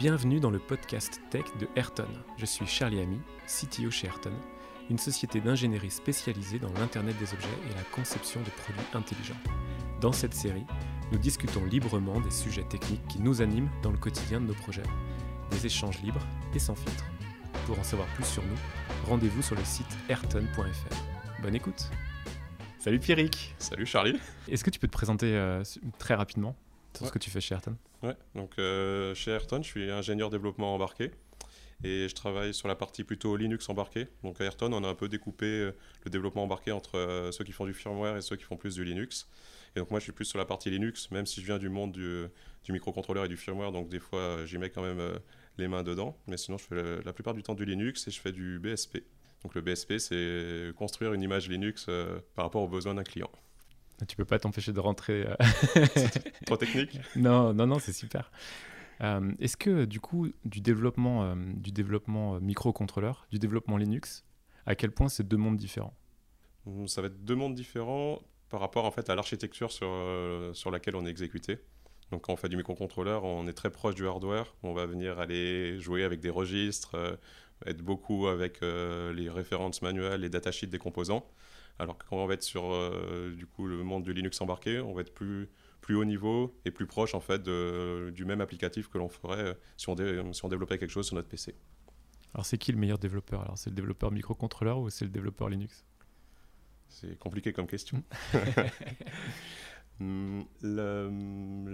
Bienvenue 0.00 0.40
dans 0.40 0.50
le 0.50 0.58
podcast 0.58 1.20
tech 1.30 1.44
de 1.60 1.68
Ayrton. 1.76 2.08
Je 2.38 2.46
suis 2.46 2.66
Charlie 2.66 3.00
Ami, 3.00 3.20
CTO 3.46 3.90
chez 3.90 4.06
Ayrton, 4.06 4.32
une 4.88 4.96
société 4.98 5.40
d'ingénierie 5.40 5.90
spécialisée 5.90 6.58
dans 6.58 6.72
l'Internet 6.74 7.16
des 7.18 7.32
objets 7.34 7.48
et 7.70 7.74
la 7.74 7.82
conception 7.94 8.40
de 8.40 8.48
produits 8.50 8.80
intelligents. 8.94 9.36
Dans 10.00 10.12
cette 10.12 10.32
série, 10.32 10.64
nous 11.12 11.18
discutons 11.18 11.64
librement 11.66 12.18
des 12.20 12.30
sujets 12.30 12.64
techniques 12.64 13.06
qui 13.08 13.20
nous 13.20 13.42
animent 13.42 13.68
dans 13.82 13.90
le 13.90 13.98
quotidien 13.98 14.40
de 14.40 14.46
nos 14.46 14.54
projets. 14.54 14.82
Des 15.50 15.66
échanges 15.66 16.00
libres 16.02 16.26
et 16.54 16.58
sans 16.58 16.74
filtre. 16.74 17.04
Pour 17.66 17.78
en 17.78 17.84
savoir 17.84 18.08
plus 18.14 18.24
sur 18.24 18.42
nous, 18.42 18.56
rendez-vous 19.06 19.42
sur 19.42 19.54
le 19.56 19.64
site 19.64 19.98
ayrton.fr. 20.08 21.42
Bonne 21.42 21.54
écoute 21.54 21.90
Salut 22.78 22.98
Pierrick 23.00 23.54
Salut 23.58 23.84
Charlie 23.84 24.18
Est-ce 24.48 24.64
que 24.64 24.70
tu 24.70 24.78
peux 24.78 24.86
te 24.86 24.92
présenter 24.92 25.36
euh, 25.36 25.62
très 25.98 26.14
rapidement 26.14 26.56
sur 26.94 27.02
Ouais. 27.02 27.08
ce 27.08 27.12
que 27.12 27.18
tu 27.18 27.30
fais 27.30 27.40
chez 27.40 27.54
Ayrton? 27.54 27.76
Ouais, 28.02 28.16
donc 28.34 28.52
euh, 28.58 29.14
chez 29.14 29.30
Ayrton, 29.30 29.62
je 29.62 29.68
suis 29.68 29.90
ingénieur 29.90 30.30
développement 30.30 30.74
embarqué 30.74 31.10
et 31.82 32.08
je 32.08 32.14
travaille 32.14 32.52
sur 32.52 32.68
la 32.68 32.74
partie 32.74 33.04
plutôt 33.04 33.36
Linux 33.36 33.68
embarqué. 33.68 34.08
Donc 34.22 34.40
à 34.40 34.44
Ayrton, 34.44 34.72
on 34.72 34.84
a 34.84 34.88
un 34.88 34.94
peu 34.94 35.08
découpé 35.08 35.46
euh, 35.46 35.72
le 36.04 36.10
développement 36.10 36.42
embarqué 36.44 36.72
entre 36.72 36.98
euh, 36.98 37.32
ceux 37.32 37.44
qui 37.44 37.52
font 37.52 37.64
du 37.64 37.72
firmware 37.72 38.16
et 38.16 38.22
ceux 38.22 38.36
qui 38.36 38.44
font 38.44 38.56
plus 38.56 38.74
du 38.74 38.84
Linux. 38.84 39.28
Et 39.74 39.80
donc 39.80 39.90
moi, 39.90 40.00
je 40.00 40.04
suis 40.04 40.12
plus 40.12 40.24
sur 40.24 40.38
la 40.38 40.44
partie 40.44 40.68
Linux, 40.70 41.10
même 41.10 41.26
si 41.26 41.40
je 41.40 41.46
viens 41.46 41.58
du 41.58 41.68
monde 41.68 41.92
du, 41.92 42.28
microcontrôleur 42.68 43.24
et 43.24 43.28
du 43.28 43.36
firmware, 43.36 43.72
donc 43.72 43.88
des 43.88 44.00
fois, 44.00 44.44
j'y 44.44 44.58
mets 44.58 44.70
quand 44.70 44.82
même 44.82 45.00
euh, 45.00 45.18
les 45.58 45.68
mains 45.68 45.82
dedans. 45.82 46.16
Mais 46.26 46.36
sinon, 46.36 46.58
je 46.58 46.64
fais 46.64 47.02
la 47.04 47.12
plupart 47.12 47.34
du 47.34 47.42
temps 47.42 47.54
du 47.54 47.64
Linux 47.64 48.06
et 48.08 48.10
je 48.10 48.20
fais 48.20 48.32
du 48.32 48.58
BSP. 48.58 48.98
Donc 49.42 49.54
le 49.54 49.62
BSP, 49.62 49.98
c'est 49.98 50.72
construire 50.76 51.14
une 51.14 51.22
image 51.22 51.48
Linux 51.48 51.86
par 52.34 52.44
rapport 52.44 52.62
aux 52.62 52.68
besoins 52.68 52.94
d'un 52.94 53.04
client. 53.04 53.30
Tu 54.06 54.16
peux 54.16 54.24
pas 54.24 54.38
t'empêcher 54.38 54.72
de 54.72 54.80
rentrer. 54.80 55.26
euh, 55.26 55.34
Trop 56.46 56.56
technique 56.56 56.98
non, 57.16 57.52
non, 57.52 57.66
non, 57.66 57.78
c'est 57.78 57.92
super. 57.92 58.30
Euh, 59.02 59.32
Est-ce 59.40 59.56
que 59.56 59.84
du 59.84 60.00
coup, 60.00 60.28
du 60.44 60.60
développement, 60.60 61.24
euh, 61.24 61.34
du 61.54 61.72
développement 61.72 62.38
microcontrôleur, 62.40 63.26
du 63.30 63.38
développement 63.38 63.76
Linux, 63.76 64.24
à 64.66 64.74
quel 64.74 64.90
point 64.90 65.08
c'est 65.08 65.26
deux 65.26 65.36
mondes 65.38 65.56
différents? 65.56 65.94
Mm, 66.66 66.86
Ça 66.86 67.00
va 67.00 67.06
être 67.08 67.24
deux 67.24 67.34
mondes 67.34 67.54
différents 67.54 68.20
par 68.50 68.60
rapport 68.60 68.84
en 68.84 68.90
fait 68.90 69.08
à 69.10 69.14
l'architecture 69.14 69.70
sur, 69.72 69.88
euh, 69.90 70.52
sur 70.54 70.70
laquelle 70.70 70.96
on 70.96 71.06
est 71.06 71.10
exécuté. 71.10 71.58
Donc 72.10 72.22
quand 72.22 72.32
on 72.32 72.36
fait 72.36 72.48
du 72.48 72.56
microcontrôleur, 72.56 73.24
on 73.24 73.46
est 73.46 73.52
très 73.52 73.70
proche 73.70 73.94
du 73.94 74.06
hardware. 74.06 74.54
On 74.64 74.72
va 74.74 74.84
venir 74.84 75.20
aller 75.20 75.78
jouer 75.78 76.02
avec 76.02 76.18
des 76.20 76.28
registres, 76.30 76.96
être 77.66 77.82
beaucoup 77.82 78.26
avec 78.26 78.60
les 78.62 79.30
références 79.30 79.80
manuelles, 79.80 80.22
les 80.22 80.28
datasheets 80.28 80.66
des 80.66 80.78
composants. 80.78 81.24
Alors 81.80 81.96
que 81.98 82.04
quand 82.08 82.16
on 82.16 82.26
va 82.26 82.34
être 82.34 82.42
sur 82.42 82.72
euh, 82.72 83.32
du 83.34 83.46
coup 83.46 83.66
le 83.66 83.82
monde 83.82 84.02
du 84.02 84.12
Linux 84.12 84.40
embarqué, 84.40 84.80
on 84.80 84.92
va 84.92 85.00
être 85.00 85.14
plus 85.14 85.48
plus 85.80 85.94
haut 85.96 86.04
niveau 86.04 86.54
et 86.66 86.70
plus 86.70 86.86
proche 86.86 87.14
en 87.14 87.20
fait 87.20 87.42
de- 87.42 88.10
du 88.14 88.26
même 88.26 88.42
applicatif 88.42 88.88
que 88.88 88.98
l'on 88.98 89.08
ferait 89.08 89.38
euh, 89.44 89.54
si 89.78 89.88
on, 89.88 89.94
dé- 89.94 90.20
si 90.32 90.44
on 90.44 90.48
développait 90.48 90.76
quelque 90.76 90.90
chose 90.90 91.06
sur 91.06 91.16
notre 91.16 91.28
PC. 91.28 91.54
Alors, 92.34 92.44
c'est 92.44 92.58
qui 92.58 92.70
le 92.70 92.78
meilleur 92.78 92.98
développeur? 92.98 93.40
Alors, 93.42 93.56
c'est 93.58 93.70
le 93.70 93.76
développeur 93.76 94.12
microcontrôleur 94.12 94.78
ou 94.78 94.90
c'est 94.90 95.06
le 95.06 95.10
développeur 95.10 95.48
Linux? 95.48 95.84
C'est 96.88 97.18
compliqué 97.18 97.52
comme 97.52 97.66
question. 97.66 98.02
Hmm, 99.98 100.42
la, 100.62 101.08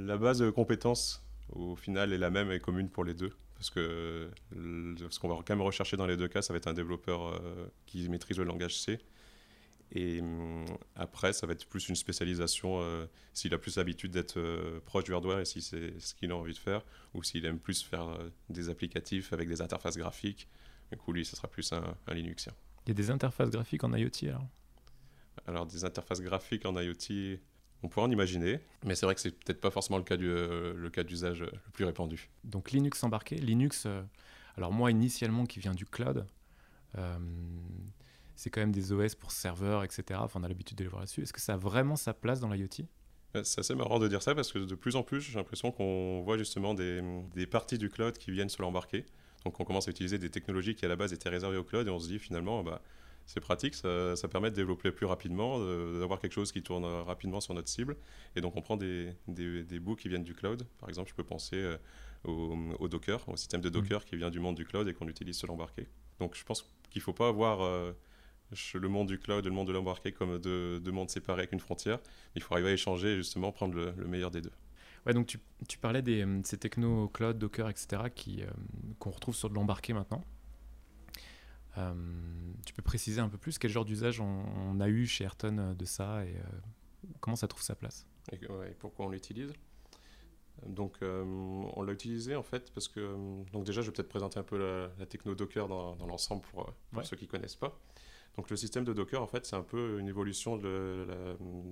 la 0.07 0.17
base 0.19 0.39
de 0.39 0.51
compétences, 0.51 1.25
au 1.51 1.77
final, 1.77 2.13
est 2.13 2.19
la 2.19 2.31
même 2.31 2.51
et 2.53 2.61
commune 2.61 2.89
pour 2.91 3.05
les 3.05 3.15
deux. 3.15 3.33
Parce 3.55 3.70
que 3.70 4.31
le- 4.55 4.97
ce 5.11 5.19
qu'on 5.19 5.29
va 5.29 5.37
quand 5.37 5.51
même 5.51 5.63
rechercher 5.63 5.97
dans 5.97 6.07
les 6.07 6.17
deux 6.17 6.29
cas, 6.29 6.43
ça 6.43 6.53
va 6.53 6.59
être 6.59 6.67
un 6.69 6.75
développeur 6.75 7.29
euh, 7.29 7.67
qui 7.87 8.09
maîtrise 8.09 8.39
le 8.39 8.45
langage 8.45 8.79
C. 8.79 8.98
Et 9.92 10.20
hum, 10.20 10.65
après, 10.95 11.33
ça 11.33 11.47
va 11.47 11.53
être 11.53 11.67
plus 11.67 11.89
une 11.89 11.95
spécialisation 11.95 12.81
euh, 12.81 13.06
s'il 13.33 13.55
a 13.55 13.59
plus 13.59 13.77
l'habitude 13.77 14.11
d'être 14.11 14.39
euh, 14.39 14.81
proche 14.84 15.05
du 15.05 15.15
hardware 15.15 15.41
et 15.41 15.45
si 15.45 15.62
c'est 15.62 15.98
ce 16.01 16.15
qu'il 16.15 16.31
a 16.33 16.37
envie 16.37 16.55
de 16.55 16.59
faire, 16.59 16.84
ou 17.15 17.23
s'il 17.23 17.45
aime 17.47 17.59
plus 17.59 17.83
faire 17.83 18.09
euh, 18.09 18.31
des 18.48 18.69
applicatifs 18.69 19.33
avec 19.33 19.48
des 19.48 19.62
interfaces 19.62 19.97
graphiques. 19.97 20.48
Du 20.91 20.97
coup, 20.97 21.12
lui, 21.12 21.25
ce 21.25 21.37
sera 21.37 21.48
plus 21.48 21.73
un, 21.73 21.97
un 22.07 22.14
Linuxien. 22.14 22.53
Il 22.87 22.91
y 22.91 22.92
a 22.92 22.95
des 22.95 23.11
interfaces 23.11 23.51
graphiques 23.51 23.84
en 23.84 23.95
IoT 23.95 24.29
alors? 24.29 24.47
Alors, 25.47 25.67
des 25.67 25.85
interfaces 25.85 26.20
graphiques 26.20 26.67
en 26.67 26.77
IoT, 26.80 27.39
on 27.83 27.89
pourrait 27.89 28.07
en 28.07 28.11
imaginer, 28.11 28.61
mais 28.85 28.95
c'est 28.95 29.07
vrai 29.07 29.14
que 29.14 29.20
c'est 29.20 29.33
peut-être 29.33 29.61
pas 29.61 29.70
forcément 29.70 29.98
le 29.98 30.05
cas 30.05 30.17
du, 30.17 30.27
le 30.27 30.89
cas 30.91 31.05
d'usage 31.05 31.41
le 31.41 31.70
plus 31.73 31.85
répandu. 31.85 32.30
Donc, 32.42 32.70
Linux 32.70 33.03
embarqué. 33.05 33.36
Linux, 33.36 33.86
alors 34.57 34.73
moi, 34.73 34.91
initialement, 34.91 35.45
qui 35.45 35.61
vient 35.61 35.74
du 35.74 35.85
cloud, 35.85 36.27
c'est 38.36 38.51
quand 38.51 38.61
même 38.61 38.73
des 38.73 38.92
OS 38.92 39.14
pour 39.14 39.33
serveurs, 39.33 39.83
etc. 39.85 40.20
Enfin, 40.23 40.41
on 40.41 40.45
a 40.45 40.48
l'habitude 40.48 40.79
de 40.79 40.85
les 40.85 40.89
voir 40.89 41.01
là-dessus. 41.01 41.23
Est-ce 41.23 41.33
que 41.33 41.41
ça 41.41 41.55
a 41.55 41.57
vraiment 41.57 41.97
sa 41.97 42.14
place 42.14 42.39
dans 42.41 42.48
l'IoT? 42.48 42.85
Euh, 43.35 43.42
C'est 43.45 43.61
assez 43.61 43.74
marrant 43.74 43.98
de 43.98 44.07
dire 44.08 44.23
ça 44.23 44.35
parce 44.35 44.52
que 44.52 44.58
de 44.61 44.74
plus 44.74 44.95
en 44.97 45.02
plus, 45.02 45.20
j'ai 45.20 45.35
l'impression 45.36 45.73
qu'on 45.73 46.23
voit 46.23 46.39
justement 46.39 46.74
des, 46.74 47.02
des 47.35 47.47
parties 47.47 47.79
du 47.79 47.89
cloud 47.91 48.17
qui 48.19 48.30
viennent 48.30 48.48
se 48.48 48.63
l'embarquer. 48.63 49.05
Donc, 49.45 49.58
on 49.61 49.64
commence 49.64 49.89
à 49.89 49.91
utiliser 49.91 50.19
des 50.19 50.30
technologies 50.30 50.74
qui 50.74 50.85
à 50.85 50.89
la 50.89 50.97
base 50.97 51.13
étaient 51.13 51.29
réservées 51.29 51.57
au 51.57 51.64
cloud 51.64 51.86
et 51.86 51.91
on 51.91 51.98
se 51.98 52.08
dit 52.08 52.19
finalement, 52.19 52.63
bah, 52.63 52.83
c'est 53.27 53.41
pratique, 53.41 53.74
ça, 53.74 54.14
ça 54.17 54.29
permet 54.29 54.51
de 54.51 54.57
développer 54.57 54.92
plus 54.92 55.07
rapidement, 55.07 55.58
de- 55.58 55.98
d'avoir 56.01 56.20
quelque 56.20 56.33
chose 56.33 56.53
qui 56.53 56.63
tourne 56.63 56.85
rapidement 56.85 57.41
sur 57.41 57.55
notre 57.55 57.68
cible. 57.68 57.97
Et 58.36 58.41
donc, 58.41 58.55
on 58.57 58.63
prend 58.63 58.77
des, 58.77 59.13
des, 59.29 59.64
des 59.64 59.79
bouts 59.80 59.97
qui 59.97 60.08
viennent 60.08 60.23
du 60.24 60.35
cloud. 60.35 60.64
Par 60.79 60.89
exemple, 60.89 61.11
je 61.11 61.14
peux 61.14 61.24
penser 61.24 61.57
euh, 61.57 61.77
au, 62.24 62.57
au 62.79 62.89
Docker, 62.89 63.29
au 63.29 63.36
système 63.36 63.61
de 63.61 63.68
Docker 63.68 64.05
qui 64.05 64.17
vient 64.17 64.30
du 64.30 64.41
monde 64.41 64.57
du 64.57 64.64
cloud 64.64 64.86
et 64.89 64.95
qu'on 64.95 65.08
utilise 65.08 65.36
sur 65.36 65.48
l'embarqué. 65.48 65.89
Donc, 66.20 66.35
je 66.36 66.45
pense 66.45 66.63
qu'il 66.91 67.01
ne 67.01 67.05
faut 67.05 67.13
pas 67.13 67.29
avoir 67.29 67.61
euh, 67.63 67.92
je- 68.52 68.79
le 68.79 68.89
monde 68.89 69.08
du 69.08 69.18
cloud 69.18 69.45
et 69.45 69.48
le 69.48 69.55
monde 69.55 69.68
de 69.68 69.73
l'embarqué 69.73 70.12
comme 70.12 70.39
deux, 70.39 70.80
deux 70.80 70.92
mondes 70.92 71.11
séparés 71.11 71.40
avec 71.42 71.52
une 71.52 71.61
frontière. 71.61 71.98
Il 72.34 72.42
faut 72.42 72.55
arriver 72.55 72.70
à 72.70 72.73
échanger 72.73 73.12
et 73.14 73.17
justement 73.17 73.52
prendre 73.52 73.74
le, 73.74 73.92
le 73.96 74.07
meilleur 74.07 74.30
des 74.30 74.40
deux. 74.40 74.52
Ouais, 75.07 75.14
donc 75.14 75.27
tu, 75.27 75.39
tu 75.68 75.79
parlais 75.79 76.02
des, 76.02 76.23
euh, 76.24 76.40
de 76.40 76.46
ces 76.46 76.58
technos 76.58 77.08
cloud, 77.08 77.39
Docker, 77.39 77.68
etc., 77.68 78.11
qui, 78.11 78.42
euh, 78.42 78.46
qu'on 78.98 79.11
retrouve 79.11 79.36
sur 79.36 79.48
de 79.48 79.55
l'embarqué 79.55 79.92
maintenant. 79.92 80.24
Euh, 81.79 81.92
tu 82.64 82.73
peux 82.73 82.83
préciser 82.83 83.20
un 83.20 83.29
peu 83.29 83.36
plus 83.39 83.58
quel 83.58 83.70
genre 83.70 83.85
d'usage 83.85 84.20
on, 84.20 84.45
on 84.56 84.80
a 84.80 84.89
eu 84.89 85.06
chez 85.06 85.24
Ayrton 85.24 85.58
euh, 85.58 85.74
de 85.74 85.85
ça 85.85 86.24
et 86.24 86.35
euh, 86.36 87.11
comment 87.20 87.36
ça 87.36 87.46
trouve 87.48 87.62
sa 87.62 87.74
place? 87.74 88.06
Et, 88.33 88.39
que- 88.39 88.51
ouais, 88.51 88.70
et 88.70 88.74
pourquoi 88.74 89.06
on 89.06 89.11
l'utilise? 89.11 89.52
Donc, 90.67 90.95
euh, 91.02 91.23
on 91.24 91.83
l'a 91.83 91.92
utilisé 91.92 92.35
en 92.35 92.42
fait 92.42 92.73
parce 92.73 92.89
que. 92.89 92.98
euh, 93.01 93.42
Donc, 93.52 93.64
déjà, 93.64 93.83
je 93.83 93.89
vais 93.90 93.92
peut-être 93.92 94.08
présenter 94.08 94.39
un 94.39 94.42
peu 94.42 94.56
la, 94.56 94.90
la 94.98 95.05
techno 95.06 95.35
Docker 95.35 95.68
dans, 95.68 95.95
dans 95.96 96.06
l'ensemble 96.06 96.40
pour, 96.51 96.62
euh, 96.62 96.73
pour 96.92 97.02
Ouais. 97.02 97.05
ceux 97.05 97.17
qui 97.17 97.27
ne 97.27 97.30
connaissent 97.30 97.55
pas. 97.56 97.79
Donc, 98.36 98.51
le 98.51 98.57
système 98.57 98.85
de 98.85 98.92
Docker, 98.92 99.23
en 99.23 99.27
fait, 99.27 99.47
c'est 99.47 99.57
un 99.57 99.63
peu 99.63 99.98
une 99.98 100.08
évolution 100.08 100.57
de 100.57 101.07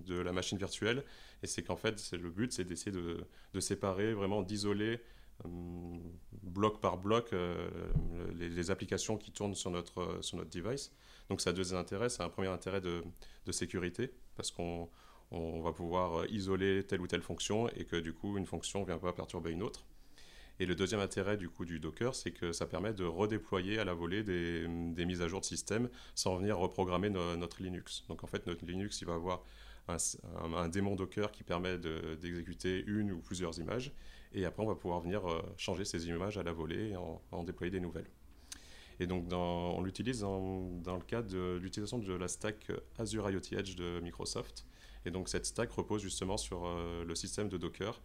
la, 0.09 0.33
machine 0.33 0.57
virtuelle. 0.57 1.05
Et 1.43 1.47
c'est 1.47 1.63
qu'en 1.63 1.77
fait, 1.77 2.13
le 2.13 2.31
but, 2.31 2.53
c'est 2.53 2.65
d'essayer 2.65 2.93
de, 2.93 3.61
séparer, 3.61 4.15
vraiment 4.15 4.43
d'isoler 4.43 5.01
euh, 5.45 5.49
bloc 6.43 6.81
par 6.81 6.97
bloc 6.97 7.33
euh, 7.33 7.69
les, 8.35 8.71
applications 8.71 9.19
qui 9.19 9.31
tournent 9.31 9.55
sur 9.55 9.71
notre, 9.71 10.19
sur 10.23 10.39
notre 10.39 10.51
device. 10.51 10.93
Donc, 11.29 11.43
ça 11.43 11.51
a 11.51 11.53
deux 11.53 11.75
intérêts. 11.75 12.09
C'est 12.09 12.23
un 12.23 12.31
premier 12.31 12.49
intérêt 12.49 12.81
de, 12.81 13.03
sécurité 13.51 14.11
parce 14.37 14.51
qu'on 14.51 14.89
on 15.31 15.61
va 15.61 15.73
pouvoir 15.73 16.27
isoler 16.31 16.85
telle 16.87 17.01
ou 17.01 17.07
telle 17.07 17.23
fonction 17.23 17.69
et 17.71 17.85
que 17.85 17.97
du 17.97 18.13
coup 18.13 18.37
une 18.39 18.47
fonction 18.47 18.81
ne 18.81 18.87
vient 18.87 18.99
pas 18.99 19.13
perturber 19.13 19.51
une 19.51 19.63
autre. 19.63 19.85
Et 20.61 20.67
le 20.67 20.75
deuxième 20.75 21.01
intérêt 21.01 21.37
du 21.37 21.49
coup 21.49 21.65
du 21.65 21.81
Docker, 21.81 22.15
c'est 22.15 22.31
que 22.31 22.53
ça 22.53 22.67
permet 22.67 22.93
de 22.93 23.05
redéployer 23.05 23.79
à 23.79 23.85
la 23.85 23.93
volée 23.93 24.23
des, 24.23 24.67
mises 25.05 25.21
à 25.21 25.29
jour 25.29 25.41
de 25.41 25.45
système 25.45 25.89
sans 26.15 26.37
venir 26.37 26.59
reprogrammer 26.59 27.11
no- 27.11 27.37
notre 27.37 27.63
Linux. 27.63 28.05
Donc 28.09 28.23
en 28.23 28.27
fait 28.29 28.47
notre 28.47 28.65
Linux 28.65 29.01
il 29.01 29.07
va 29.07 29.15
avoir 29.15 29.45
un, 29.89 30.69
démon 30.69 30.95
Docker 30.95 31.33
qui 31.33 31.43
permet 31.43 31.77
de- 31.79 32.17
d'exécuter 32.21 32.85
une 32.87 33.13
ou 33.13 33.19
plusieurs 33.19 33.59
images 33.59 33.93
et 34.33 34.45
après 34.45 34.63
on 34.63 34.67
va 34.67 34.77
pouvoir 34.77 35.01
venir 35.01 35.29
euh, 35.29 35.43
changer 35.57 35.85
ces 35.85 36.07
images 36.09 36.39
à 36.39 36.43
la 36.43 36.53
volée 36.53 36.91
et 36.91 36.97
en, 36.97 37.45
déployer 37.45 37.71
des 37.71 37.81
nouvelles. 37.81 38.09
Et 39.01 39.09
donc 39.09 39.27
on 39.33 39.83
l'utilise 39.83 40.21
dans, 40.21 40.71
dans 40.83 40.95
le 40.95 41.03
cadre 41.03 41.29
de 41.29 41.59
l'utilisation 41.61 41.99
de 41.99 42.15
la 42.15 42.29
stack 42.29 42.71
Azure 42.97 43.29
IoT 43.29 43.59
Edge 43.59 43.75
de 43.75 43.99
Microsoft. 44.01 44.67
Et 45.05 45.11
donc 45.11 45.29
cette 45.29 45.47
stack 45.47 45.71
repose 45.73 46.01
justement 46.01 46.37
sur 46.37 46.65
euh, 46.65 47.05
le 47.05 47.15
système 47.17 47.49
de 47.49 47.57
Docker 47.59 48.01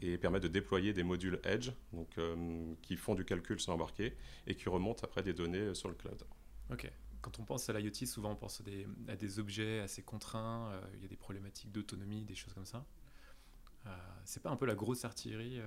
et 0.00 0.18
permet 0.18 0.40
de 0.40 0.48
déployer 0.48 0.92
des 0.92 1.02
modules 1.02 1.40
Edge 1.44 1.70
donc, 1.92 2.16
euh, 2.18 2.74
qui 2.82 2.96
font 2.96 3.14
du 3.14 3.24
calcul 3.24 3.60
sur 3.60 3.72
embarqué 3.72 4.16
et 4.46 4.54
qui 4.54 4.68
remontent 4.68 5.04
après 5.04 5.22
des 5.22 5.32
données 5.32 5.58
euh, 5.58 5.74
sur 5.74 5.88
le 5.88 5.94
cloud. 5.94 6.22
Ok. 6.70 6.90
Quand 7.20 7.38
on 7.38 7.44
pense 7.44 7.68
à 7.68 7.72
l'IoT, 7.72 8.06
souvent 8.06 8.32
on 8.32 8.36
pense 8.36 8.60
à 8.60 8.64
des, 8.64 8.86
à 9.06 9.14
des 9.14 9.38
objets 9.38 9.80
assez 9.80 10.02
contraints, 10.02 10.70
euh, 10.72 10.80
il 10.96 11.02
y 11.02 11.04
a 11.04 11.08
des 11.08 11.16
problématiques 11.16 11.70
d'autonomie, 11.70 12.24
des 12.24 12.34
choses 12.34 12.52
comme 12.52 12.66
ça. 12.66 12.84
Euh, 13.86 13.90
c'est 14.24 14.42
pas 14.42 14.50
un 14.50 14.56
peu 14.56 14.66
la 14.66 14.74
grosse 14.74 15.04
artillerie 15.04 15.60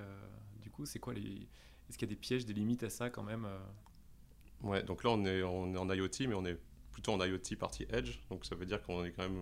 Du 0.60 0.70
coup, 0.70 0.86
c'est 0.86 0.98
quoi 0.98 1.14
les. 1.14 1.48
Est-ce 1.88 1.98
qu'il 1.98 2.08
y 2.08 2.12
a 2.12 2.14
des 2.14 2.20
pièges, 2.20 2.44
des 2.44 2.54
limites 2.54 2.82
à 2.82 2.90
ça 2.90 3.10
quand 3.10 3.22
même 3.22 3.46
Ouais, 4.62 4.82
donc 4.82 5.04
là 5.04 5.10
on 5.10 5.24
est, 5.24 5.42
on 5.42 5.74
est 5.74 5.78
en 5.78 5.88
IoT 5.90 6.26
mais 6.26 6.34
on 6.34 6.44
est 6.44 6.58
plutôt 6.96 7.12
en 7.12 7.22
IoT 7.22 7.56
partie 7.58 7.86
Edge 7.90 8.20
donc 8.30 8.46
ça 8.46 8.54
veut 8.54 8.64
dire 8.64 8.80
qu'on 8.80 9.04
est 9.04 9.10
quand 9.10 9.24
même 9.24 9.38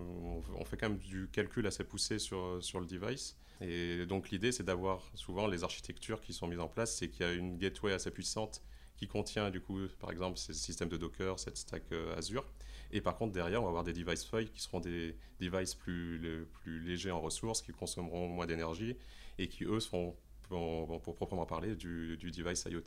on, 0.59 0.65
fait 0.65 0.77
quand 0.77 0.89
même 0.89 0.99
du 0.99 1.29
calcul 1.31 1.65
assez 1.69 1.85
poussé 1.85 2.19
sur, 2.19 2.59
sur 2.61 2.81
le 2.81 2.87
device 2.87 3.37
et 3.61 4.06
donc 4.06 4.31
l'idée 4.31 4.51
c'est 4.51 4.65
d'avoir 4.65 5.09
souvent 5.15 5.47
les 5.47 5.62
architectures 5.62 6.21
qui 6.21 6.33
sont 6.33 6.49
mises 6.49 6.59
en 6.59 6.67
place 6.67 6.97
c'est 6.97 7.09
qu'il 7.09 7.25
y 7.25 7.29
a 7.29 7.33
une 7.33 7.56
gateway 7.56 7.93
assez 7.93 8.11
puissante 8.11 8.61
qui 8.97 9.06
contient 9.06 9.51
du 9.51 9.61
coup 9.61 9.79
par 10.01 10.11
exemple 10.11 10.37
ce 10.37 10.53
système 10.53 10.89
de 10.89 10.97
Docker 10.97 11.39
cette 11.39 11.56
stack 11.56 11.85
euh, 11.93 12.17
Azure 12.17 12.45
et 12.91 13.01
par 13.01 13.17
contre 13.17 13.31
derrière 13.31 13.61
on 13.61 13.67
va 13.67 13.69
avoir 13.69 13.85
des 13.85 13.93
device 13.93 14.25
feuilles 14.25 14.51
qui 14.51 14.61
seront 14.61 14.81
des 14.81 15.17
devices 15.39 15.77
plus, 15.77 16.49
légers 16.67 17.12
en 17.12 17.21
ressources 17.21 17.62
qui 17.62 17.71
consommeront 17.71 18.27
moins 18.27 18.47
d'énergie 18.47 18.97
et 19.39 19.47
qui 19.47 19.62
eux 19.62 19.79
seront 19.79 20.17
pour, 20.49 21.01
pour 21.03 21.15
proprement 21.15 21.47
parler, 21.47 21.77
du, 21.77 22.17
du, 22.17 22.31
device 22.31 22.65
IoT. 22.65 22.83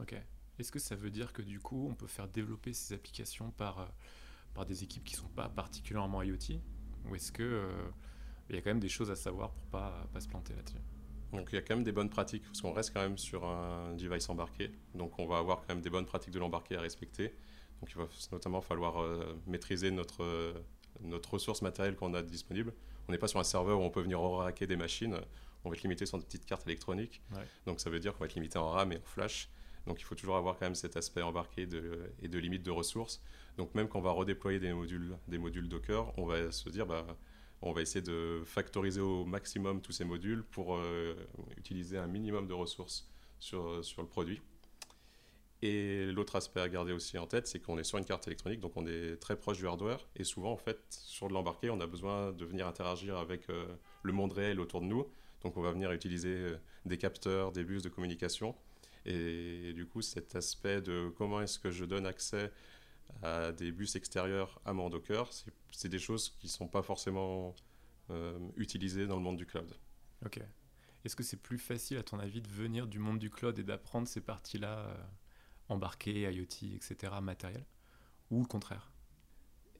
Ok. 0.00 0.14
Est-ce 0.60 0.72
que 0.72 0.78
ça 0.78 0.94
veut 0.94 1.10
dire 1.10 1.32
que 1.32 1.40
du 1.40 1.58
coup, 1.58 1.88
on 1.90 1.94
peut 1.94 2.06
faire 2.06 2.28
développer 2.28 2.74
ces 2.74 2.92
applications 2.92 3.50
par, 3.52 3.78
euh, 3.78 3.86
par 4.52 4.66
des 4.66 4.84
équipes 4.84 5.04
qui 5.04 5.14
ne 5.14 5.20
sont 5.20 5.28
pas 5.28 5.48
particulièrement 5.48 6.22
IoT 6.22 6.60
Ou 7.08 7.14
est-ce 7.14 7.32
qu'il 7.32 7.46
euh, 7.46 7.88
y 8.50 8.56
a 8.56 8.60
quand 8.60 8.68
même 8.68 8.80
des 8.80 8.90
choses 8.90 9.10
à 9.10 9.16
savoir 9.16 9.52
pour 9.52 9.64
ne 9.64 9.70
pas, 9.70 10.06
pas 10.12 10.20
se 10.20 10.28
planter 10.28 10.54
là-dessus? 10.54 10.76
Donc 11.32 11.48
il 11.50 11.54
y 11.54 11.58
a 11.58 11.62
quand 11.62 11.76
même 11.76 11.84
des 11.84 11.92
bonnes 11.92 12.10
pratiques, 12.10 12.42
parce 12.44 12.60
qu'on 12.60 12.72
reste 12.72 12.92
quand 12.92 13.00
même 13.00 13.16
sur 13.16 13.46
un 13.46 13.94
device 13.94 14.28
embarqué. 14.28 14.70
Donc 14.94 15.18
on 15.18 15.26
va 15.26 15.38
avoir 15.38 15.60
quand 15.60 15.70
même 15.70 15.80
des 15.80 15.88
bonnes 15.88 16.04
pratiques 16.04 16.34
de 16.34 16.38
l'embarqué 16.38 16.76
à 16.76 16.80
respecter. 16.82 17.34
Donc 17.80 17.90
il 17.90 17.96
va 17.96 18.06
notamment 18.30 18.60
falloir 18.60 19.02
maîtriser 19.46 19.90
notre, 19.90 20.54
notre 21.00 21.34
ressource 21.34 21.62
matérielle 21.62 21.94
qu'on 21.94 22.12
a 22.14 22.22
disponible. 22.22 22.74
On 23.08 23.12
n'est 23.12 23.18
pas 23.18 23.28
sur 23.28 23.38
un 23.38 23.44
serveur 23.44 23.80
où 23.80 23.82
on 23.82 23.90
peut 23.90 24.02
venir 24.02 24.20
racker 24.20 24.66
des 24.66 24.76
machines. 24.76 25.16
On 25.64 25.70
va 25.70 25.76
être 25.76 25.82
limité 25.82 26.04
sur 26.04 26.18
des 26.18 26.24
petites 26.24 26.44
cartes 26.44 26.66
électroniques. 26.66 27.22
Donc 27.64 27.80
ça 27.80 27.90
veut 27.90 28.00
dire 28.00 28.12
qu'on 28.12 28.20
va 28.20 28.26
être 28.26 28.34
limité 28.34 28.58
en 28.58 28.68
RAM 28.68 28.92
et 28.92 28.98
en 28.98 29.02
flash. 29.04 29.48
Donc 29.86 30.00
il 30.00 30.04
faut 30.04 30.14
toujours 30.14 30.36
avoir 30.36 30.56
quand 30.58 30.66
même 30.66 30.74
cet 30.74 30.96
aspect 30.96 31.22
embarqué 31.22 31.62
et 32.22 32.28
de 32.28 32.38
limite 32.38 32.62
de 32.62 32.70
ressources. 32.70 33.22
Donc 33.56 33.74
même 33.74 33.88
quand 33.88 33.98
on 33.98 34.02
va 34.02 34.12
redéployer 34.12 34.58
des 34.58 34.72
modules, 34.72 35.16
des 35.28 35.38
modules 35.38 35.68
Docker, 35.68 36.16
on 36.18 36.26
va 36.26 36.50
se 36.52 36.68
dire 36.68 36.86
bah, 36.86 37.06
on 37.62 37.72
va 37.72 37.82
essayer 37.82 38.02
de 38.02 38.42
factoriser 38.44 39.00
au 39.00 39.24
maximum 39.24 39.80
tous 39.80 39.92
ces 39.92 40.04
modules 40.04 40.42
pour 40.44 40.76
euh, 40.76 41.14
utiliser 41.56 41.98
un 41.98 42.06
minimum 42.06 42.46
de 42.46 42.54
ressources 42.54 43.10
sur, 43.38 43.84
sur 43.84 44.02
le 44.02 44.08
produit. 44.08 44.40
Et 45.62 46.06
l'autre 46.06 46.36
aspect 46.36 46.60
à 46.60 46.68
garder 46.68 46.92
aussi 46.92 47.18
en 47.18 47.26
tête, 47.26 47.46
c'est 47.46 47.60
qu'on 47.60 47.76
est 47.76 47.84
sur 47.84 47.98
une 47.98 48.06
carte 48.06 48.26
électronique, 48.26 48.60
donc 48.60 48.72
on 48.76 48.86
est 48.86 49.16
très 49.20 49.36
proche 49.36 49.58
du 49.58 49.66
hardware. 49.66 50.06
Et 50.16 50.24
souvent, 50.24 50.52
en 50.52 50.56
fait, 50.56 50.78
sur 50.88 51.28
de 51.28 51.34
l'embarqué, 51.34 51.68
on 51.68 51.80
a 51.80 51.86
besoin 51.86 52.32
de 52.32 52.44
venir 52.46 52.66
interagir 52.66 53.18
avec 53.18 53.50
euh, 53.50 53.66
le 54.02 54.12
monde 54.12 54.32
réel 54.32 54.58
autour 54.58 54.80
de 54.80 54.86
nous. 54.86 55.06
Donc 55.42 55.56
on 55.56 55.62
va 55.62 55.72
venir 55.72 55.92
utiliser 55.92 56.34
euh, 56.34 56.56
des 56.86 56.96
capteurs, 56.96 57.52
des 57.52 57.64
bus 57.64 57.82
de 57.82 57.90
communication. 57.90 58.54
Et, 59.06 59.72
du 59.72 59.86
coup, 59.86 60.02
cet 60.02 60.34
aspect 60.36 60.80
de 60.80 61.12
comment 61.16 61.40
est-ce 61.40 61.58
que 61.58 61.70
je 61.70 61.84
donne 61.84 62.06
accès 62.06 62.52
à 63.22 63.52
des 63.52 63.72
bus 63.72 63.96
extérieurs 63.96 64.60
à 64.64 64.72
mon 64.72 64.88
Docker, 64.88 65.28
c'est 65.70 65.88
des 65.88 65.98
choses 65.98 66.36
qui 66.38 66.46
ne 66.46 66.52
sont 66.52 66.68
pas 66.68 66.82
forcément 66.82 67.54
euh, 68.10 68.38
utilisées 68.56 69.06
dans 69.06 69.16
le 69.16 69.22
monde 69.22 69.36
du 69.36 69.46
cloud. 69.46 69.72
Ok. 70.24 70.40
Est-ce 71.04 71.16
que 71.16 71.22
c'est 71.22 71.40
plus 71.40 71.58
facile, 71.58 71.96
à 71.96 72.02
ton 72.02 72.18
avis, 72.18 72.40
de 72.40 72.48
venir 72.48 72.86
du 72.86 72.98
monde 72.98 73.18
du 73.18 73.30
cloud 73.30 73.58
et 73.58 73.64
d'apprendre 73.64 74.06
ces 74.06 74.20
parties-là 74.20 74.94
embarqué, 75.68 76.30
IoT, 76.30 76.74
etc., 76.74 77.12
matériel, 77.22 77.64
ou 78.30 78.40
le 78.40 78.46
contraire? 78.46 78.90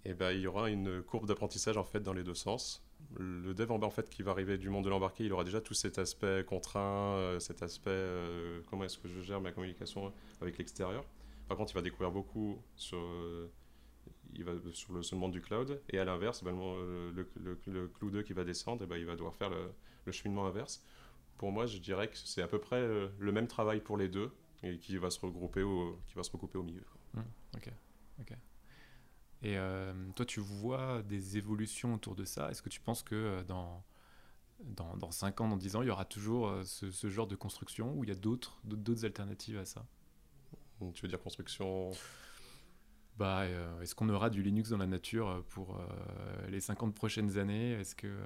Eh 0.04 0.14
ben, 0.14 0.32
il 0.32 0.40
y 0.40 0.46
aura 0.46 0.70
une 0.70 1.02
courbe 1.02 1.26
d'apprentissage 1.26 1.76
en 1.76 1.84
fait 1.84 2.00
dans 2.00 2.14
les 2.14 2.24
deux 2.24 2.34
sens. 2.34 2.82
Le 3.18 3.52
dev 3.54 3.70
en 3.70 3.90
fait 3.90 4.08
qui 4.08 4.22
va 4.22 4.30
arriver 4.30 4.56
du 4.56 4.70
monde 4.70 4.84
de 4.84 4.90
l'embarqué, 4.90 5.24
il 5.24 5.32
aura 5.32 5.44
déjà 5.44 5.60
tout 5.60 5.74
cet 5.74 5.98
aspect 5.98 6.44
contraint, 6.44 7.16
euh, 7.16 7.40
cet 7.40 7.62
aspect 7.62 7.90
euh, 7.90 8.60
comment 8.70 8.84
est-ce 8.84 8.98
que 8.98 9.08
je 9.08 9.20
gère 9.20 9.40
ma 9.40 9.52
communication 9.52 10.12
avec 10.40 10.58
l'extérieur. 10.58 11.04
Par 11.48 11.56
contre, 11.56 11.72
il 11.72 11.74
va 11.74 11.82
découvrir 11.82 12.12
beaucoup 12.12 12.62
sur, 12.76 12.98
euh, 12.98 13.50
il 14.34 14.44
va, 14.44 14.52
sur, 14.72 14.92
le, 14.92 15.16
monde 15.16 15.32
du 15.32 15.40
cloud. 15.40 15.80
Et 15.90 15.98
à 15.98 16.04
l'inverse, 16.04 16.44
ben, 16.44 16.52
le, 16.52 17.28
le, 17.66 17.88
clou 17.88 18.10
2 18.10 18.22
qui 18.22 18.32
va 18.32 18.44
descendre, 18.44 18.82
eh 18.84 18.86
ben, 18.86 18.96
il 18.96 19.06
va 19.06 19.16
devoir 19.16 19.34
faire 19.34 19.50
le, 19.50 20.12
cheminement 20.12 20.46
inverse. 20.46 20.82
Pour 21.36 21.52
moi, 21.52 21.66
je 21.66 21.78
dirais 21.78 22.08
que 22.08 22.16
c'est 22.16 22.42
à 22.42 22.48
peu 22.48 22.58
près 22.58 22.80
le 23.18 23.32
même 23.32 23.46
travail 23.46 23.80
pour 23.80 23.96
les 23.96 24.08
deux 24.08 24.32
et 24.62 24.78
qui 24.78 24.96
va 24.98 25.10
se 25.10 25.20
regrouper 25.20 25.62
au, 25.62 25.98
qui 26.06 26.14
va 26.14 26.22
se 26.22 26.30
recouper 26.30 26.58
au 26.58 26.62
milieu. 26.62 26.84
Mmh, 27.14 27.20
ok, 27.56 27.72
ok. 28.20 28.32
Et 29.42 29.56
euh, 29.56 29.92
toi, 30.14 30.26
tu 30.26 30.40
vois 30.40 31.02
des 31.02 31.36
évolutions 31.36 31.94
autour 31.94 32.14
de 32.14 32.24
ça. 32.24 32.50
Est-ce 32.50 32.62
que 32.62 32.68
tu 32.68 32.80
penses 32.80 33.02
que 33.02 33.14
euh, 33.14 33.44
dans, 33.44 33.82
dans, 34.64 34.96
dans, 34.96 35.10
5 35.10 35.40
ans, 35.40 35.48
dans 35.48 35.56
10 35.56 35.76
ans, 35.76 35.82
il 35.82 35.88
y 35.88 35.90
aura 35.90 36.04
toujours 36.04 36.48
euh, 36.48 36.64
ce, 36.64 36.90
ce 36.90 37.08
genre 37.08 37.26
de 37.26 37.36
construction 37.36 37.94
ou 37.96 38.04
il 38.04 38.08
y 38.08 38.12
a 38.12 38.16
d'autres, 38.16 38.60
d'autres 38.64 39.04
alternatives 39.04 39.58
à 39.58 39.64
ça? 39.64 39.86
Tu 40.94 41.02
veux 41.02 41.08
dire 41.08 41.20
construction? 41.20 41.90
Bah, 43.18 43.44
Est-ce 43.82 43.94
qu'on 43.94 44.08
aura 44.08 44.30
du 44.30 44.42
Linux 44.42 44.70
dans 44.70 44.78
la 44.78 44.86
nature 44.86 45.44
pour 45.50 45.78
les 46.48 46.60
50 46.60 46.94
prochaines 46.94 47.36
années? 47.36 47.72
Est-ce 47.72 47.94
que 47.94 48.18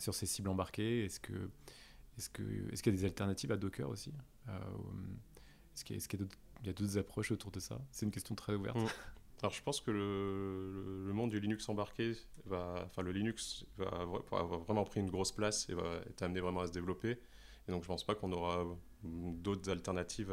sur 0.00 0.12
ces 0.12 0.26
cibles 0.26 0.48
embarquées, 0.48 1.04
est-ce 1.04 1.20
que 1.20 1.48
est-ce 2.16 2.30
qu'il 2.30 2.44
est 2.72 2.82
qu'il 2.82 2.92
y 2.92 2.96
a 2.96 2.98
des 2.98 3.04
alternatives 3.04 3.52
à 3.52 3.56
Docker 3.56 3.88
aussi? 3.88 4.12
Euh, 4.48 4.58
Est-ce 5.74 6.08
qu'il 6.08 6.20
y 6.20 6.68
a, 6.68 6.72
d'autres 6.72 6.98
approches 6.98 7.30
autour 7.30 7.50
de 7.50 7.60
ça? 7.60 7.78
C'est 7.90 8.06
une 8.06 8.12
question 8.12 8.34
très 8.34 8.54
ouverte. 8.54 8.78
Alors 9.42 9.52
je 9.52 9.62
pense 9.62 9.80
que 9.80 9.90
le, 9.90 11.12
monde 11.12 11.30
du 11.30 11.40
Linux 11.40 11.68
embarqué, 11.68 12.12
va, 12.46 12.82
enfin 12.86 13.02
le 13.02 13.12
Linux 13.12 13.66
va 13.76 13.88
avoir, 13.88 14.46
vraiment 14.60 14.84
pris 14.84 15.00
une 15.00 15.10
grosse 15.10 15.32
place 15.32 15.68
et 15.68 15.74
va 15.74 16.00
être 16.08 16.22
amené 16.22 16.40
vraiment 16.40 16.60
à 16.60 16.66
se 16.66 16.72
développer. 16.72 17.18
Et 17.68 17.72
donc 17.72 17.82
je 17.82 17.88
ne 17.88 17.94
pense 17.94 18.04
pas 18.04 18.14
qu'on 18.14 18.32
aura 18.32 18.64
d'autres 19.02 19.70
alternatives 19.70 20.32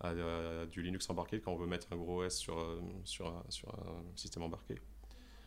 à, 0.00 0.66
du 0.66 0.82
Linux 0.82 1.08
embarqué 1.08 1.40
quand 1.40 1.52
on 1.52 1.56
veut 1.56 1.66
mettre 1.66 1.92
un 1.92 1.96
gros 1.96 2.24
OS 2.24 2.34
sur, 2.34 2.56
sur, 3.04 3.28
un, 3.28 3.44
sur 3.48 3.68
un 3.74 4.02
système 4.16 4.42
embarqué. 4.42 4.74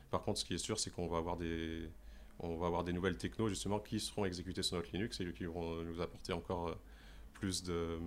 Par 0.09 0.23
contre, 0.23 0.39
ce 0.39 0.45
qui 0.45 0.53
est 0.53 0.59
sûr, 0.59 0.79
c'est 0.79 0.91
qu'on 0.91 1.07
va 1.07 1.17
avoir 1.17 1.37
des, 1.37 1.89
on 2.39 2.57
va 2.57 2.67
avoir 2.67 2.83
des 2.83 2.93
nouvelles 2.93 3.17
technos 3.17 3.49
justement 3.49 3.79
qui 3.79 3.99
seront 3.99 4.25
exécutées 4.25 4.63
sur 4.63 4.77
notre 4.77 4.91
Linux 4.91 5.19
et 5.19 5.33
qui 5.33 5.45
vont 5.45 5.83
nous 5.83 6.01
apporter 6.01 6.33
encore 6.33 6.69
euh, 6.69 6.75
plus 7.33 7.63
de, 7.63 7.99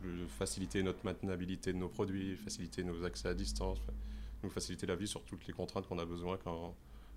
plus 0.00 0.28
faciliter 0.28 0.82
notre 0.82 1.04
maintenabilité 1.04 1.72
de 1.72 1.78
nos 1.78 1.88
produits, 1.88 2.36
faciliter 2.36 2.84
nos 2.84 3.04
accès 3.04 3.28
à 3.28 3.34
distance, 3.34 3.78
nous 4.42 4.50
faciliter 4.50 4.86
la 4.86 4.96
vie 4.96 5.08
sur 5.08 5.24
toutes 5.24 5.46
les 5.46 5.52
contraintes 5.52 5.86
qu'on 5.86 5.98
a 5.98 6.04
besoin 6.04 6.36
quand, 6.38 6.76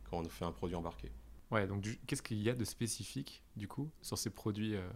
quand 0.09 0.19
on 0.19 0.23
fait 0.29 0.45
un 0.45 0.51
produit 0.51 0.75
embarqué. 0.75 1.11
Ouais, 1.51 1.67
donc 1.67 1.85
qu'est-ce 2.07 2.21
qu'il 2.21 2.41
y 2.41 2.49
a 2.49 2.55
de 2.55 2.63
spécifique 2.63 3.43
du 3.55 3.67
coup 3.67 3.89
sur 4.01 4.17
ces 4.17 4.29
produits 4.29 4.75
euh, 4.75 4.89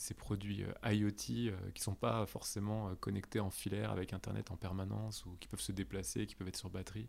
ces 0.00 0.14
produits 0.14 0.64
euh, 0.64 0.92
IoT 0.92 1.50
euh, 1.50 1.70
qui 1.74 1.82
sont 1.82 1.94
pas 1.94 2.24
forcément 2.24 2.88
euh, 2.88 2.94
connectés 2.94 3.38
en 3.38 3.50
filaire 3.50 3.90
avec 3.90 4.14
Internet 4.14 4.50
en 4.50 4.56
permanence 4.56 5.26
ou 5.26 5.36
qui 5.38 5.46
peuvent 5.46 5.60
se 5.60 5.72
déplacer, 5.72 6.26
qui 6.26 6.34
peuvent 6.34 6.48
être 6.48 6.56
sur 6.56 6.70
batterie. 6.70 7.06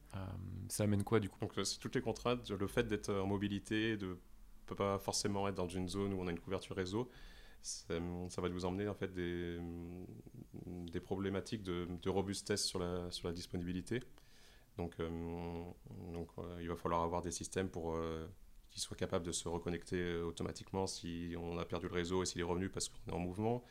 ça 0.67 0.83
amène 0.83 1.03
quoi 1.03 1.21
du 1.21 1.29
coup? 1.29 1.39
Donc 1.39 1.53
c'est 1.63 1.79
toutes 1.79 1.95
les 1.95 2.01
contraintes, 2.01 2.49
le 2.49 2.67
fait 2.67 2.83
d'être 2.83 3.13
en 3.13 3.27
mobilité, 3.27 3.95
de 3.95 4.17
peut 4.65 4.75
pas 4.75 4.99
forcément 4.99 5.47
être 5.47 5.55
dans 5.55 5.67
une 5.67 5.87
zone 5.87 6.13
où 6.13 6.21
on 6.21 6.27
a 6.27 6.31
une 6.31 6.39
couverture 6.39 6.75
réseau, 6.75 7.09
ça, 7.61 8.41
va 8.41 8.49
vous 8.49 8.65
emmener 8.65 8.87
en 8.87 8.93
fait 8.93 9.13
des, 9.13 9.59
des 10.65 10.99
problématiques 10.99 11.63
de, 11.63 12.09
robustesse 12.09 12.65
sur 12.65 12.79
la, 12.79 13.09
sur 13.11 13.27
la 13.27 13.33
disponibilité. 13.33 14.01
Donc, 14.77 14.95
donc 16.13 16.29
il 16.59 16.67
va 16.67 16.75
falloir 16.75 17.03
avoir 17.03 17.21
des 17.21 17.31
systèmes 17.31 17.69
pour 17.69 17.95
qui 18.71 18.79
soit 18.79 18.97
capable 18.97 19.25
de 19.25 19.31
se 19.31 19.47
reconnecter 19.47 19.97
euh, 19.97 20.23
automatiquement 20.23 20.87
si 20.87 21.35
on 21.37 21.57
a 21.57 21.65
perdu 21.65 21.87
le 21.87 21.93
réseau 21.93 22.23
et 22.23 22.25
s'il 22.25 22.41
est 22.41 22.45
revenu 22.45 22.69
parce 22.69 22.89
qu'on 22.89 23.11
est 23.11 23.13
en 23.13 23.19
mouvement. 23.19 23.63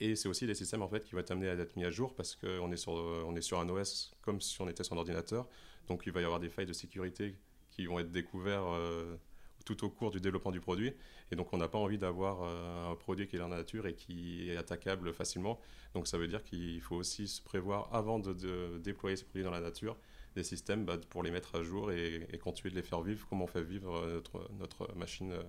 Et 0.00 0.16
c'est 0.16 0.28
aussi 0.28 0.46
des 0.46 0.54
systèmes 0.54 0.82
en 0.82 0.88
fait 0.88 1.04
qui 1.04 1.12
vont 1.12 1.20
être 1.20 1.30
amenés 1.30 1.48
à 1.48 1.52
être 1.52 1.76
mis 1.76 1.84
à 1.84 1.90
jour 1.90 2.14
parce 2.14 2.34
qu'on 2.34 2.72
est, 2.72 2.88
euh, 2.88 3.34
est 3.34 3.40
sur 3.42 3.60
un 3.60 3.68
OS 3.68 4.12
comme 4.22 4.40
si 4.40 4.60
on 4.60 4.68
était 4.68 4.82
sur 4.82 4.94
un 4.94 4.98
ordinateur. 4.98 5.46
Donc 5.86 6.04
il 6.06 6.12
va 6.12 6.22
y 6.22 6.24
avoir 6.24 6.40
des 6.40 6.48
failles 6.48 6.66
de 6.66 6.72
sécurité 6.72 7.36
qui 7.70 7.86
vont 7.86 7.98
être 7.98 8.10
découvertes 8.10 8.66
euh, 8.66 9.16
tout 9.64 9.84
au 9.84 9.90
cours 9.90 10.10
du 10.10 10.20
développement 10.20 10.50
du 10.50 10.60
produit. 10.60 10.92
Et 11.30 11.36
donc 11.36 11.52
on 11.52 11.58
n'a 11.58 11.68
pas 11.68 11.78
envie 11.78 11.98
d'avoir 11.98 12.42
un 12.90 12.94
produit 12.96 13.26
qui 13.26 13.36
est 13.36 13.38
dans 13.38 13.48
la 13.48 13.58
nature 13.58 13.86
et 13.86 13.94
qui 13.94 14.50
est 14.50 14.56
attaquable 14.56 15.12
facilement. 15.12 15.60
Donc 15.94 16.06
ça 16.08 16.18
veut 16.18 16.28
dire 16.28 16.42
qu'il 16.44 16.80
faut 16.80 16.96
aussi 16.96 17.28
se 17.28 17.42
prévoir 17.42 17.88
avant 17.92 18.18
de, 18.18 18.78
déployer 18.78 19.16
ces 19.16 19.24
produits 19.24 19.44
dans 19.44 19.50
la 19.50 19.60
nature 19.60 19.96
des 20.34 20.44
systèmes 20.44 20.84
bah, 20.84 20.96
pour 21.10 21.22
les 21.22 21.30
mettre 21.30 21.54
à 21.56 21.62
jour 21.62 21.92
et, 21.92 22.26
continuer 22.42 22.70
de 22.70 22.76
les 22.76 22.82
faire 22.82 23.02
vivre 23.02 23.26
comme 23.28 23.42
on 23.42 23.46
fait 23.46 23.62
vivre 23.62 23.94
euh, 23.96 24.14
notre, 24.14 24.50
notre 24.58 24.94
machine 24.96 25.32
euh, 25.32 25.42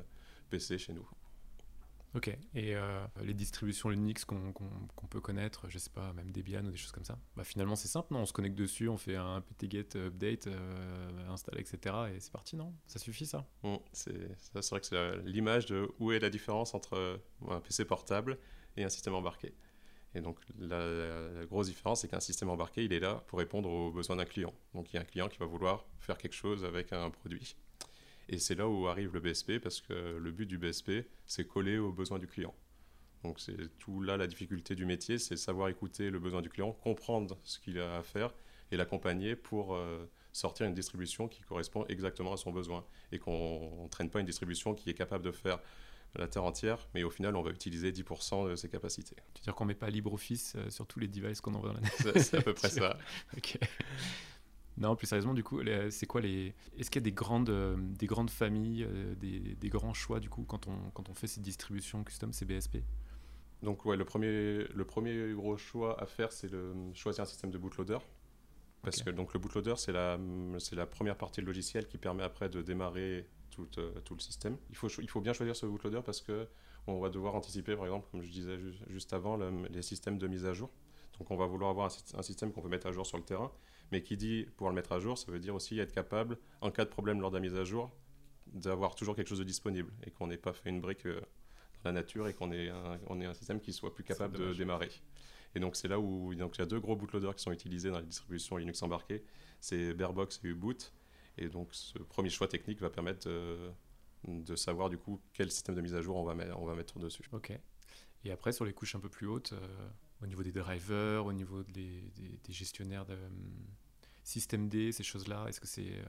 PC 0.50 0.78
chez 0.78 0.94
nous. 0.94 1.08
Ok, 2.16 2.28
et 2.54 2.76
euh, 2.76 3.04
les 3.24 3.34
distributions 3.34 3.90
Linux 3.90 4.24
qu'on 4.24 4.54
peut 5.10 5.20
connaître, 5.20 5.68
je 5.70 5.80
sais 5.80 5.90
pas, 5.90 6.14
même 6.14 6.32
Debian 6.32 6.64
ou 6.64 6.70
des 6.70 6.78
choses 6.78 6.92
comme 6.92 7.04
ça, 7.04 7.18
bah 7.36 7.44
finalement 7.44 7.76
c'est 7.76 7.88
simple, 7.88 8.14
non 8.14 8.20
On 8.20 8.26
se 8.28 8.34
connecte 8.34 8.56
dessus, 8.56 8.88
on 8.88 8.98
fait 8.98 9.16
un 9.16 9.42
ptget 9.42 9.96
update, 9.96 10.46
euh, 10.46 11.30
installe, 11.30 11.60
etc. 11.60 11.96
Et 12.14 12.20
c'est 12.20 12.32
parti, 12.32 12.56
non? 12.56 12.72
Ça 12.86 13.00
suffit 13.00 13.26
ça? 13.26 13.48
Mmh, 13.64 13.78
C'est 13.92 14.70
vrai 14.70 14.80
que 14.80 14.86
c'est 14.86 15.18
l'image 15.26 15.66
de 15.66 15.90
où 16.00 16.12
est 16.12 16.20
la 16.20 16.30
différence 16.30 16.76
entre 16.76 17.20
un 17.50 17.60
PC 17.62 17.86
portable 17.86 18.38
et 18.78 18.84
un 18.84 18.90
système 18.90 19.16
embarqué. 19.16 19.56
Et 20.16 20.22
donc 20.22 20.38
la, 20.60 21.46
grosse 21.46 21.68
différence, 21.68 22.02
c'est 22.02 22.08
qu'un 22.08 22.20
système 22.20 22.50
embarqué, 22.50 22.84
il 22.84 22.94
est 22.94 23.00
là 23.00 23.24
pour 23.28 23.40
répondre 23.40 23.70
aux 23.70 23.92
besoins 23.92 24.18
d'un 24.18 24.26
client. 24.26 24.54
Donc 24.76 24.94
il 24.94 24.98
y 24.98 25.00
a 25.00 25.02
un 25.02 25.06
client 25.06 25.28
qui 25.28 25.40
va 25.40 25.48
vouloir 25.48 25.86
faire 26.00 26.18
quelque 26.18 26.36
chose 26.36 26.64
avec 26.64 26.94
un 26.94 27.10
produit. 27.10 27.56
Et 28.30 28.40
c'est 28.40 28.56
là 28.56 28.68
où 28.68 28.88
arrive 28.88 29.14
le 29.14 29.20
BSP, 29.20 29.60
parce 29.60 29.82
que 29.82 30.18
le 30.18 30.32
but 30.32 30.46
du 30.46 30.58
BSP, 30.58 31.06
c'est 31.26 31.48
coller 31.48 31.78
aux 31.78 31.92
besoins 31.92 32.20
du 32.20 32.28
client. 32.28 32.54
Donc 33.24 33.40
c'est 33.40 33.78
tout 33.80 34.02
là 34.02 34.18
la 34.18 34.28
difficulté 34.28 34.76
du 34.76 34.86
métier, 34.86 35.18
c'est 35.18 35.38
savoir 35.38 35.70
écouter 35.70 36.10
le 36.10 36.20
besoin 36.20 36.42
du 36.42 36.50
client, 36.50 36.74
comprendre 36.74 37.38
ce 37.44 37.60
qu'il 37.60 37.80
a 37.80 37.98
à 37.98 38.04
faire 38.04 38.34
et 38.72 38.78
l'accompagner 38.78 39.36
pour 39.36 39.76
euh, 39.76 40.10
sortir 40.34 40.66
une 40.66 40.74
distribution 40.74 41.28
qui 41.28 41.42
correspond 41.42 41.86
exactement 41.88 42.34
à 42.34 42.38
son 42.38 42.52
besoin 42.52 42.86
et 43.12 43.20
qu'on 43.20 43.84
ne 43.84 43.90
traîne 43.90 44.10
pas 44.10 44.20
une 44.20 44.26
distribution 44.26 44.74
qui 44.74 44.90
est 44.90 44.94
capable 44.94 45.24
de 45.24 45.32
faire 45.32 45.60
la 46.16 46.28
Terre 46.28 46.44
entière, 46.44 46.88
mais 46.94 47.04
au 47.04 47.10
final, 47.10 47.36
on 47.36 47.42
va 47.42 47.50
utiliser 47.50 47.92
10% 47.92 48.50
de 48.52 48.56
ses 48.56 48.70
capacités. 48.70 49.16
Tu 49.34 49.40
veux 49.40 49.44
dire 49.46 49.56
qu'on 49.56 49.64
ne 49.64 49.70
met 49.70 49.76
pas 49.76 49.90
LibreOffice 49.90 50.54
euh, 50.56 50.70
sur 50.70 50.86
tous 50.86 51.00
les 51.00 51.08
devices 51.08 51.42
qu'on 51.42 51.56
envoie 51.56 51.74
dans 51.74 51.80
la 51.80 52.20
C'est 52.22 52.38
à 52.38 52.42
peu 52.42 52.54
près 52.54 52.70
ça. 52.70 52.98
ok. 53.36 53.58
Non, 54.84 54.98
plus 54.98 55.08
sérieusement, 55.08 55.34
du 55.34 55.46
coup, 55.46 55.62
c'est 55.92 56.06
quoi 56.06 56.20
les. 56.20 56.54
Est-ce 56.78 56.92
qu'il 56.92 57.02
y 57.02 57.04
a 57.04 57.10
des 57.10 57.14
grandes, 57.14 57.50
euh, 57.50 57.78
des 57.80 58.06
grandes 58.06 58.30
familles, 58.30 58.84
euh, 58.84 59.16
des, 59.16 59.40
des, 59.40 59.70
grands 59.70 59.94
choix, 59.94 60.20
du 60.20 60.30
coup, 60.30 60.44
quand 60.44 60.68
on, 60.68 60.76
quand 60.94 61.08
on 61.08 61.14
fait 61.14 61.28
ces 61.28 61.40
distributions 61.40 62.04
custom 62.04 62.34
CBSP 62.34 62.80
Donc, 63.62 63.86
ouais, 63.86 63.96
le 63.96 64.04
premier, 64.04 64.66
le 64.68 64.84
premier 64.84 65.32
gros 65.32 65.56
choix 65.56 65.98
à 66.04 66.06
faire, 66.06 66.34
c'est 66.34 66.50
de 66.50 66.74
choisir 66.94 67.22
un 67.22 67.26
système 67.26 67.50
de 67.50 67.58
bootloader. 67.58 68.00
Parce 68.82 69.02
que 69.02 69.10
donc, 69.10 69.34
le 69.34 69.40
bootloader, 69.40 69.76
c'est 69.78 69.94
la, 69.94 70.20
la 70.74 70.86
première 70.86 71.18
partie 71.18 71.40
du 71.40 71.48
logiciel 71.48 71.88
qui 71.88 71.98
permet 71.98 72.24
après 72.24 72.50
de 72.50 72.62
démarrer 72.62 73.26
tout, 73.52 73.70
euh, 73.78 74.02
tout 74.04 74.16
le 74.16 74.20
système. 74.20 74.58
Il 74.70 74.76
faut, 74.76 74.90
il 74.90 75.10
faut 75.10 75.22
bien 75.22 75.32
choisir 75.32 75.56
ce 75.56 75.66
bootloader 75.66 76.02
parce 76.04 76.20
que 76.20 76.46
on 76.88 77.00
va 77.00 77.08
devoir 77.08 77.36
anticiper, 77.36 77.78
par 77.78 77.86
exemple, 77.86 78.10
comme 78.12 78.22
je 78.22 78.30
disais 78.30 78.60
juste 78.90 79.14
avant, 79.14 79.38
les 79.38 79.82
systèmes 79.82 80.18
de 80.18 80.28
mise 80.28 80.46
à 80.46 80.52
jour. 80.52 80.70
Donc, 81.18 81.32
on 81.32 81.38
va 81.38 81.46
vouloir 81.46 81.70
avoir 81.70 81.90
un, 81.90 82.20
un 82.20 82.22
système 82.22 82.52
qu'on 82.52 82.62
peut 82.62 82.68
mettre 82.68 82.88
à 82.88 82.92
jour 82.92 83.06
sur 83.06 83.18
le 83.18 83.24
terrain. 83.24 83.50
Mais 83.94 84.02
qui 84.02 84.18
dit 84.18 84.48
pouvoir 84.58 84.72
le 84.72 84.76
mettre 84.76 84.92
à 84.92 85.00
jour, 85.00 85.20
ça 85.20 85.32
veut 85.32 85.40
dire 85.40 85.54
aussi 85.54 85.78
être 85.78 85.92
capable, 85.92 86.40
en 86.62 86.72
cas 86.72 86.84
de 86.84 86.90
problème 86.90 87.22
lors 87.22 87.30
de 87.30 87.38
la 87.38 87.42
mise 87.42 87.54
à 87.54 87.64
jour, 87.64 87.92
d'avoir 88.48 88.96
toujours 88.96 89.16
quelque 89.16 89.28
chose 89.28 89.38
de 89.38 89.44
disponible 89.44 89.94
et 90.04 90.10
qu'on 90.10 90.26
n'ait 90.26 90.38
pas 90.38 90.52
fait 90.52 90.72
une 90.72 90.82
brique 90.82 91.06
euh, 91.06 91.22
dans 91.84 91.92
la 91.92 91.92
nature 91.92 92.28
et 92.28 92.34
qu'on 92.34 92.52
ait, 92.52 92.70
un, 92.70 93.00
on 93.06 93.22
ait 93.22 93.28
un 93.28 93.36
système 93.36 93.60
qui 93.60 93.72
soit 93.72 93.94
plus 93.94 94.04
capable 94.04 94.40
de 94.40 94.52
démarrer. 94.56 94.90
Et 95.54 95.60
donc 95.60 95.76
c'est 95.76 95.88
là 95.88 96.00
où 96.00 96.34
donc, 96.34 96.58
il 96.58 96.62
y 96.62 96.64
a 96.64 96.66
deux 96.66 96.80
gros 96.80 96.96
bootloaders 96.96 97.36
qui 97.36 97.44
sont 97.44 97.52
utilisés 97.52 97.92
dans 97.92 98.00
les 98.00 98.06
distributions 98.08 98.58
Linux 98.58 98.82
embarquées, 98.82 99.24
c'est 99.60 99.94
Barebox 99.94 100.40
et 100.44 100.48
Uboot. 100.48 100.92
Et 101.38 101.48
donc 101.48 101.68
ce 101.72 102.00
premier 102.00 102.32
choix 102.32 102.48
technique 102.48 102.82
va 102.82 102.90
permettre 102.90 103.30
de, 104.28 104.56
savoir 104.56 104.90
du 104.90 104.98
coup 104.98 105.22
quel 105.34 105.52
système 105.52 105.76
de 105.76 105.82
mise 105.82 105.94
à 105.94 106.02
jour 106.02 106.16
on 106.16 106.24
va, 106.24 106.34
mettre, 106.34 106.60
on 106.60 106.66
va 106.66 106.74
mettre 106.74 106.98
dessus. 106.98 107.30
Ok. 107.32 107.52
Et 108.24 108.32
après 108.32 108.54
sur 108.54 108.66
les 108.66 108.74
couches 108.74 108.96
un 108.96 109.00
peu 109.00 109.10
plus 109.10 109.28
hautes, 109.28 109.54
euh, 109.54 109.90
au 110.24 110.26
niveau 110.26 110.42
des 110.42 110.52
drivers, 110.52 111.26
au 111.26 111.34
niveau 111.34 111.64
des, 111.64 112.12
des, 112.16 112.54
gestionnaires 112.54 113.06
de 113.06 113.18
système 114.24 114.70
D, 114.70 114.92
ces 114.92 115.04
choses-là, 115.04 115.46
est-ce 115.48 115.60
que 115.60 115.68
c'est 115.68 116.00
euh, 116.00 116.06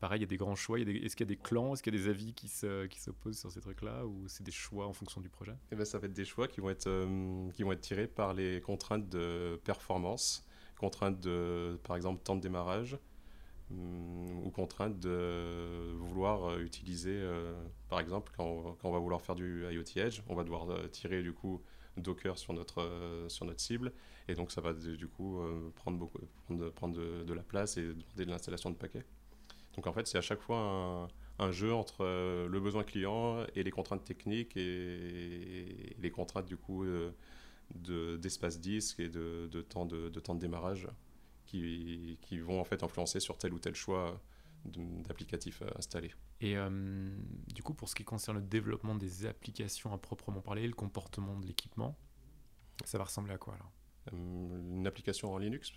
pareil, 0.00 0.18
il 0.18 0.22
y 0.22 0.24
a 0.24 0.28
des 0.28 0.36
grands 0.36 0.56
choix 0.56 0.78
Est-ce 0.78 1.16
qu'il 1.16 1.26
y 1.26 1.28
a 1.28 1.34
des 1.34 1.40
clans 1.40 1.72
Est-ce 1.72 1.82
qu'il 1.82 1.94
y 1.94 1.98
a 1.98 2.00
des 2.00 2.08
avis 2.08 2.34
qui 2.34 2.48
s'opposent 2.48 3.38
sur 3.38 3.52
ces 3.52 3.60
trucs-là 3.60 4.06
Ou 4.06 4.28
c'est 4.28 4.42
des 4.42 4.52
choix 4.52 4.86
en 4.86 4.92
fonction 4.92 5.20
du 5.20 5.28
projet? 5.28 5.54
Eh 5.72 5.76
ben, 5.76 5.84
Ça 5.84 5.98
va 5.98 6.06
être 6.06 6.12
des 6.12 6.24
choix 6.24 6.48
qui 6.48 6.60
vont 6.60 6.70
être, 6.70 6.88
euh, 6.88 7.50
qui 7.52 7.62
vont 7.62 7.72
être 7.72 7.80
tirés 7.80 8.08
par 8.08 8.34
les 8.34 8.60
contraintes 8.60 9.08
de 9.08 9.60
performance, 9.64 10.46
contraintes 10.78 11.20
de, 11.20 11.78
par 11.84 11.96
exemple, 11.96 12.22
temps 12.22 12.36
de 12.36 12.40
démarrage, 12.40 12.98
hum, 13.70 14.44
ou 14.44 14.50
contraintes 14.50 14.98
de 14.98 15.92
vouloir 15.98 16.58
utiliser, 16.58 17.22
par 17.88 18.00
exemple, 18.00 18.32
quand 18.36 18.76
on, 18.82 18.90
va 18.90 18.98
vouloir 18.98 19.22
faire 19.22 19.36
du 19.36 19.64
IoT 19.70 19.96
Edge, 19.96 20.22
on 20.28 20.34
va 20.34 20.44
devoir 20.44 20.90
tirer 20.90 21.22
du 21.22 21.32
coup 21.32 21.62
Docker 21.96 22.38
sur 22.38 22.52
notre, 22.52 22.80
euh, 22.80 23.28
sur 23.28 23.44
notre 23.44 23.60
cible. 23.60 23.92
Et 24.28 24.34
donc, 24.34 24.52
ça 24.52 24.60
va 24.60 24.72
du 24.72 25.08
coup 25.08 25.40
euh, 25.40 25.70
prendre, 25.74 25.98
beaucoup, 25.98 26.18
prendre, 26.46 26.70
prendre 26.70 26.96
de, 27.24 27.32
la 27.32 27.42
place 27.42 27.76
et 27.76 27.82
demander 27.82 28.24
de 28.24 28.30
l'installation 28.30 28.70
de 28.70 28.76
paquets. 28.76 29.04
Donc, 29.74 29.86
en 29.86 29.92
fait, 29.92 30.06
c'est 30.06 30.18
à 30.18 30.22
chaque 30.22 30.40
fois 30.40 31.08
un, 31.38 31.50
jeu 31.50 31.72
entre 31.72 32.04
euh, 32.04 32.48
le 32.48 32.60
besoin 32.60 32.84
client 32.84 33.44
et 33.54 33.62
les 33.62 33.70
contraintes 33.70 34.04
techniques 34.04 34.56
et, 34.56 35.96
les 35.98 36.10
contraintes 36.10 36.46
du 36.46 36.56
coup 36.56 36.84
d'espace 37.74 38.60
disque 38.60 39.00
et 39.00 39.08
de, 39.08 39.48
de, 39.50 39.62
temps 39.62 39.86
de, 39.86 40.08
de, 40.08 40.20
temps 40.20 40.34
de 40.34 40.40
démarrage 40.40 40.88
qui, 41.46 42.18
qui, 42.20 42.38
vont 42.38 42.60
en 42.60 42.64
fait 42.64 42.82
influencer 42.82 43.20
sur 43.20 43.38
tel 43.38 43.52
ou 43.52 43.58
tel 43.58 43.74
choix 43.74 44.20
d'applicatifs 44.64 45.62
installés. 45.76 46.12
Et 46.40 46.56
euh, 46.56 46.70
du 47.54 47.62
coup, 47.62 47.74
pour 47.74 47.88
ce 47.88 47.94
qui 47.94 48.04
concerne 48.04 48.38
le 48.38 48.42
développement 48.42 48.94
des 48.94 49.26
applications 49.26 49.92
à 49.92 49.98
proprement 49.98 50.40
parler, 50.40 50.66
le 50.66 50.72
comportement 50.72 51.38
de 51.38 51.46
l'équipement, 51.46 51.98
ça 52.84 52.96
va 52.96 53.04
ressembler 53.04 53.34
à 53.34 53.38
quoi 53.38 53.54
alors? 53.54 53.70
Euh, 54.12 54.76
Une 54.76 54.86
application 54.86 55.32
en 55.32 55.38
Linux? 55.38 55.72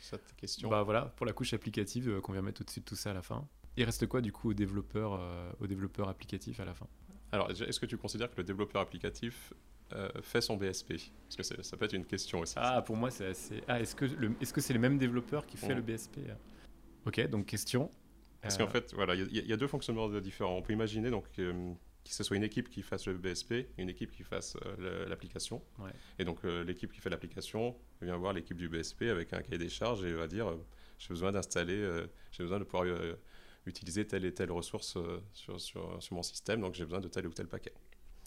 Cette 0.00 0.34
question? 0.36 0.68
Bah 0.68 0.82
voilà, 0.82 1.02
pour 1.02 1.26
la 1.26 1.32
couche 1.32 1.54
applicative 1.54 2.08
euh, 2.08 2.20
qu'on 2.20 2.32
vient 2.32 2.42
mettre 2.42 2.62
au-dessus 2.62 2.80
de 2.80 2.84
tout 2.84 2.96
ça 2.96 3.12
à 3.12 3.14
la 3.14 3.22
fin. 3.22 3.46
Il 3.76 3.84
reste 3.84 4.06
quoi 4.08 4.20
du 4.20 4.32
coup 4.32 4.50
au 4.50 4.54
développeur, 4.54 5.20
au 5.60 5.68
développeur 5.68 6.08
applicatif 6.08 6.58
à 6.58 6.64
la 6.64 6.74
fin? 6.74 6.88
Alors, 7.30 7.48
est-ce 7.48 7.78
que 7.78 7.86
tu 7.86 7.96
considères 7.96 8.28
que 8.28 8.38
le 8.38 8.42
développeur 8.42 8.82
applicatif 8.82 9.52
fait 10.20 10.40
son 10.40 10.56
BSP 10.56 10.94
Parce 11.28 11.36
que 11.36 11.62
ça 11.62 11.76
peut 11.76 11.84
être 11.84 11.92
une 11.92 12.04
question 12.04 12.40
aussi. 12.40 12.54
Ah, 12.56 12.82
pour 12.82 12.96
moi, 12.96 13.12
c'est 13.12 13.26
assez. 13.26 13.62
Ah, 13.68 13.80
est-ce 13.80 13.94
que 13.94 14.08
c'est 14.08 14.16
-ce 14.16 14.60
c'est 14.60 14.72
le 14.72 14.80
même 14.80 14.98
développeur 14.98 15.46
qui 15.46 15.56
fait 15.56 15.76
le 15.76 15.82
BSP 15.82 16.18
Ok, 17.06 17.20
donc 17.28 17.46
question 17.46 17.88
parce 18.40 18.56
qu'en 18.56 18.64
euh. 18.64 18.68
fait, 18.68 18.94
voilà, 18.94 19.14
il 19.14 19.46
y, 19.46 19.52
a 19.52 19.56
deux 19.56 19.66
fonctionnements 19.66 20.08
différents. 20.20 20.56
On 20.56 20.62
peut 20.62 20.72
imaginer 20.72 21.10
donc 21.10 21.26
euh, 21.38 21.72
que 22.04 22.12
ce 22.14 22.22
soit 22.22 22.36
une 22.36 22.44
équipe 22.44 22.68
qui 22.68 22.82
fasse 22.82 23.06
le 23.06 23.14
BSP, 23.14 23.66
une 23.78 23.88
équipe 23.88 24.12
qui 24.12 24.22
fasse 24.22 24.56
euh, 24.78 25.08
l'application. 25.08 25.62
Et 26.18 26.24
donc 26.24 26.42
l'équipe 26.44 26.92
qui 26.92 27.00
fait 27.00 27.10
l'application 27.10 27.76
vient 28.00 28.16
voir 28.16 28.32
l'équipe 28.32 28.56
du 28.56 28.68
BSP 28.68 29.02
avec 29.02 29.32
un 29.32 29.42
cahier 29.42 29.58
des 29.58 29.68
charges 29.68 30.04
et 30.04 30.12
va 30.12 30.28
dire 30.28 30.56
j'ai 30.98 31.08
besoin 31.08 31.32
d'installer, 31.32 32.04
j'ai 32.32 32.42
besoin 32.42 32.58
de 32.58 32.64
pouvoir 32.64 32.86
utiliser 33.66 34.06
telle 34.06 34.24
et 34.24 34.32
telle 34.32 34.50
ressource 34.50 34.96
sur, 35.32 35.60
sur, 35.60 36.02
sur, 36.02 36.14
mon 36.14 36.22
système, 36.22 36.60
donc 36.60 36.74
j'ai 36.74 36.84
besoin 36.84 37.00
de 37.00 37.08
tel 37.08 37.26
ou 37.26 37.32
tel 37.32 37.46
paquet. 37.46 37.74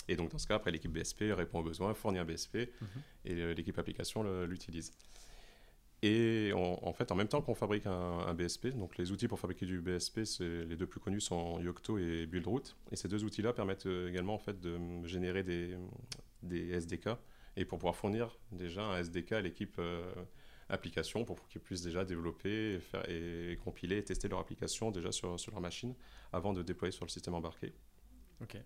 Et 0.07 0.15
donc 0.15 0.31
dans 0.31 0.37
ce 0.37 0.47
cas, 0.47 0.55
après 0.55 0.71
l'équipe 0.71 0.91
BSP 0.91 1.25
répond 1.31 1.59
aux 1.59 1.63
besoins, 1.63 1.93
fournit 1.93 2.19
un 2.19 2.25
BSP 2.25 2.55
mhm. 2.55 2.87
et 3.25 3.53
l'équipe 3.53 3.77
application 3.77 4.23
l'utilise. 4.43 4.91
Et 6.03 6.51
en 6.55 6.93
fait, 6.93 7.11
en 7.11 7.15
même 7.15 7.27
temps 7.27 7.41
qu'on 7.41 7.53
fabrique 7.53 7.85
un, 7.85 8.33
BSP, 8.33 8.69
donc 8.69 8.97
les 8.97 9.11
outils 9.11 9.27
pour 9.27 9.39
fabriquer 9.39 9.67
du 9.67 9.81
BSP, 9.81 10.21
les 10.39 10.75
deux 10.75 10.87
plus 10.87 10.99
connus 10.99 11.21
sont 11.21 11.59
Yocto 11.59 11.99
et 11.99 12.25
Buildroot. 12.25 12.75
Et 12.91 12.95
ces 12.95 13.07
deux 13.07 13.23
outils-là 13.23 13.53
permettent 13.53 13.85
euh, 13.85 14.09
également 14.09 14.33
en 14.33 14.39
fait, 14.39 14.59
de 14.59 14.79
générer 15.05 15.43
des, 15.43 15.77
des, 16.41 16.71
SDK 16.71 17.09
et 17.55 17.65
pour 17.65 17.77
pouvoir 17.77 17.95
fournir 17.95 18.35
déjà 18.51 18.83
un 18.83 18.97
SDK 18.97 19.33
à 19.33 19.41
l'équipe 19.41 19.75
euh, 19.77 20.11
application 20.69 21.23
pour 21.23 21.47
qu'ils 21.47 21.61
puissent 21.61 21.83
déjà 21.83 22.03
développer 22.03 22.73
et, 22.73 22.79
faire, 22.79 23.07
et, 23.07 23.59
compiler 23.63 23.97
et 23.97 24.03
tester 24.03 24.27
leur 24.27 24.39
application 24.39 24.89
déjà 24.89 25.11
sur, 25.11 25.39
sur 25.39 25.51
leur 25.51 25.61
machine 25.61 25.93
avant 26.33 26.53
de 26.53 26.63
déployer 26.63 26.91
sur 26.91 27.05
le 27.05 27.11
système 27.11 27.35
embarqué. 27.35 27.73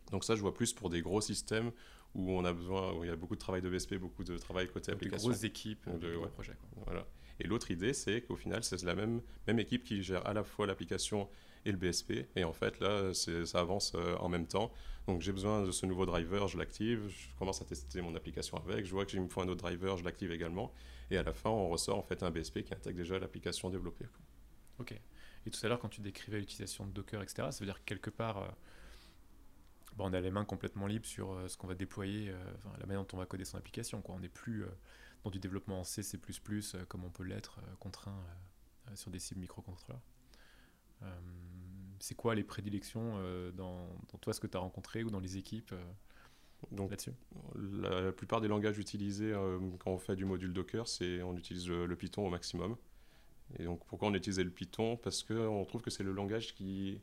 Donc 0.10 0.24
ça, 0.24 0.38
je 0.38 0.42
vois 0.42 0.54
plus 0.54 0.72
pour 0.72 0.90
des 0.90 1.02
gros 1.02 1.20
systèmes 1.20 1.72
où 2.14 2.32
on 2.32 2.46
a 2.46 2.54
besoin, 2.54 2.94
où 2.94 3.04
il 3.04 3.08
y 3.08 3.12
a 3.12 3.16
beaucoup 3.18 3.36
de 3.36 3.40
travail 3.40 3.62
de 3.62 3.70
BSP, 3.70 3.96
beaucoup 3.96 4.24
de 4.24 4.38
travail 4.38 4.70
côté 4.70 4.92
application. 4.92 5.28
Des 5.28 5.34
grosses 5.34 5.44
équipes, 5.44 5.90
de, 6.00 6.16
gros 6.16 6.28
projets. 6.28 6.56
Voilà. 6.86 7.06
Et 7.40 7.48
l'autre 7.48 7.72
idée, 7.72 7.94
c'est 7.94 8.22
qu'au 8.22 8.36
final, 8.36 8.64
c'est 8.64 8.82
la 8.84 8.96
même, 8.96 9.22
équipe 9.48 9.84
qui 9.84 10.02
gère 10.04 10.26
à 10.26 10.34
la 10.34 10.44
fois 10.44 10.68
l'application 10.68 11.30
et 11.66 11.72
le 11.72 11.78
BSP. 11.78 12.28
Et 12.36 12.44
en 12.44 12.54
fait, 12.54 12.80
là, 12.80 13.14
ça 13.14 13.60
avance 13.60 13.94
euh, 13.96 14.16
en 14.18 14.30
même 14.30 14.48
temps. 14.48 14.72
Donc 15.08 15.22
j'ai 15.22 15.32
besoin 15.32 15.62
de 15.62 15.72
ce 15.72 15.86
nouveau 15.86 16.06
driver, 16.06 16.48
je 16.48 16.58
l'active, 16.58 17.08
je 17.10 17.28
commence 17.38 17.62
à 17.62 17.66
tester 17.66 18.02
mon 18.02 18.16
application 18.16 18.58
avec, 18.58 18.86
je 18.86 18.92
vois 18.92 19.06
que 19.06 19.12
qu'il 19.12 19.22
me 19.22 19.28
faut 19.28 19.42
un 19.42 19.48
autre 19.48 19.62
driver, 19.62 19.98
je 19.98 20.04
l'active 20.04 20.32
également. 20.32 20.74
Et 21.12 21.18
à 21.18 21.24
la 21.24 21.34
fin, 21.34 21.52
on 21.52 21.70
ressort 21.70 22.00
en 22.00 22.02
fait 22.02 22.24
un 22.24 22.32
BSP 22.32 22.64
qui 22.64 22.74
intègre 22.74 22.98
déjà 22.98 23.20
l'application 23.20 23.70
développée. 23.70 24.06
Ok. 24.80 25.00
Et 25.46 25.52
tout 25.52 25.64
à 25.64 25.70
l'heure, 25.70 25.80
quand 25.80 25.90
tu 25.90 26.02
décrivais 26.02 26.40
l'utilisation 26.40 26.88
de 26.88 26.92
Docker, 26.92 27.22
etc., 27.22 27.50
ça 27.52 27.60
veut 27.60 27.68
dire 27.68 27.80
que 27.80 27.86
quelque 27.86 28.10
part, 28.10 28.38
euh, 28.40 28.48
on 30.00 30.12
a 30.12 30.20
les 30.20 30.32
mains 30.32 30.44
complètement 30.44 30.88
libres 30.88 31.06
sur 31.06 31.34
euh, 31.34 31.48
ce 31.48 31.56
qu'on 31.56 31.68
va 31.68 31.76
déployer, 31.76 32.34
la 32.80 32.86
manière 32.88 33.04
dont 33.04 33.14
on 33.14 33.18
va 33.18 33.28
coder 33.28 33.46
son 33.46 33.58
application. 33.58 34.02
On 34.08 34.20
n'est 34.20 34.28
plus 34.28 34.66
du 35.32 35.40
développement 35.40 35.80
en 35.80 35.84
C, 35.84 36.04
C++, 36.04 36.18
euh, 36.18 36.86
comme 36.86 37.04
on 37.04 37.10
peut 37.10 37.24
l'être 37.24 37.60
euh, 37.60 37.76
contraint 37.80 38.18
euh, 38.88 38.96
sur 38.96 39.12
des 39.12 39.20
cibles 39.20 39.42
microcontrôleurs. 39.42 40.02
c'est 42.00 42.16
quoi 42.16 42.36
les 42.36 42.44
prédilections 42.44 43.20
dans, 43.54 43.88
toi, 44.22 44.34
ce 44.34 44.40
que 44.40 44.48
tu 44.48 44.58
as 44.58 44.60
rencontré 44.60 45.04
ou 45.04 45.10
dans 45.10 45.20
les 45.20 45.38
équipes 45.38 45.74
là-dessus? 46.72 47.14
la, 47.56 48.12
plupart 48.12 48.42
des 48.42 48.48
langages 48.48 48.78
utilisés 48.78 49.34
quand 49.80 49.92
on 49.92 49.98
fait 49.98 50.16
du 50.16 50.26
module 50.26 50.54
Docker, 50.54 50.88
c'est 50.88 51.22
on 51.24 51.36
utilise 51.36 51.68
le, 51.68 51.96
Python 51.96 52.28
au 52.28 52.30
maximum. 52.30 52.78
Et 53.58 53.64
donc 53.66 53.84
pourquoi 53.86 54.08
on 54.10 54.14
utilise 54.14 54.40
le 54.40 54.50
Python? 54.50 54.98
Parce 54.98 55.24
qu'on 55.24 55.66
trouve 55.66 55.82
que 55.82 55.90
c'est 55.90 56.04
le 56.04 56.12
langage 56.12 56.54
qui 56.54 57.02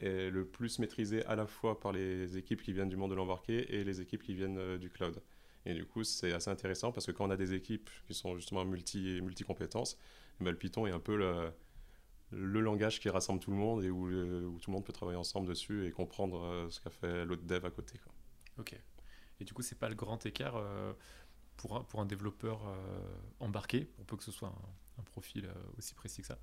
est 0.00 0.30
le 0.30 0.44
plus 0.44 0.78
maîtrisé 0.78 1.24
à 1.26 1.34
la 1.34 1.46
fois 1.46 1.78
par 1.80 1.92
les 1.92 2.36
équipes 2.36 2.62
qui 2.62 2.72
viennent 2.72 2.88
du 2.88 2.96
monde 2.96 3.10
de 3.10 3.16
l'embarqué 3.16 3.74
et 3.74 3.84
les 3.84 4.00
équipes 4.00 4.22
qui 4.22 4.34
viennent 4.34 4.78
du 4.78 4.90
cloud. 4.90 5.20
Et 5.66 5.74
du 5.74 5.84
coup, 5.84 6.04
c'est 6.04 6.32
assez 6.32 6.50
intéressant 6.50 6.92
parce 6.92 7.06
que 7.06 7.12
quand 7.12 7.26
on 7.26 7.30
a 7.30 7.36
des 7.36 7.52
équipes 7.52 7.90
qui 8.06 8.14
sont 8.14 8.36
justement 8.36 8.64
multi, 8.64 9.20
multi 9.20 9.44
compétences, 9.44 9.98
eh 10.40 10.44
ben, 10.44 10.50
le 10.50 10.56
Python 10.56 10.86
est 10.86 10.92
un 10.92 11.00
peu 11.00 11.16
le, 11.16 12.60
langage 12.60 13.00
qui 13.00 13.08
rassemble 13.10 13.40
tout 13.40 13.50
le 13.50 13.56
monde 13.56 13.84
et 13.84 13.90
où, 13.90 14.08
tout 14.58 14.70
le 14.70 14.72
monde 14.72 14.84
peut 14.84 14.92
travailler 14.92 15.18
ensemble 15.18 15.48
dessus 15.48 15.86
et 15.86 15.90
comprendre 15.90 16.42
euh, 16.42 16.70
ce 16.70 16.80
qu'a 16.80 16.90
fait 16.90 17.24
l'autre 17.24 17.42
dev 17.42 17.64
à 17.64 17.70
côté. 17.70 18.00
Ok. 18.58 18.78
Et 19.40 19.44
du 19.44 19.52
coup, 19.52 19.62
c'est 19.62 19.78
pas 19.78 19.88
le 19.88 19.94
grand 19.94 20.24
écart 20.24 20.56
euh, 20.56 20.92
pour, 21.56 21.76
un, 21.76 21.84
pour 21.84 22.00
un 22.00 22.06
développeur 22.06 22.66
euh, 22.66 23.00
embarqué, 23.40 23.84
pour 23.84 24.06
peu 24.06 24.16
que 24.16 24.24
ce 24.24 24.32
soit 24.32 24.48
un, 24.98 25.02
profil 25.02 25.48
aussi 25.78 25.94
précis 25.94 26.20
que 26.20 26.26
ça, 26.26 26.38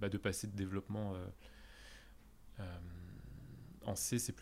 bah 0.00 0.08
de 0.08 0.16
passer 0.16 0.46
de 0.46 0.56
développement 0.56 1.14
en 3.86 3.96
C, 3.96 4.18
C++, 4.18 4.32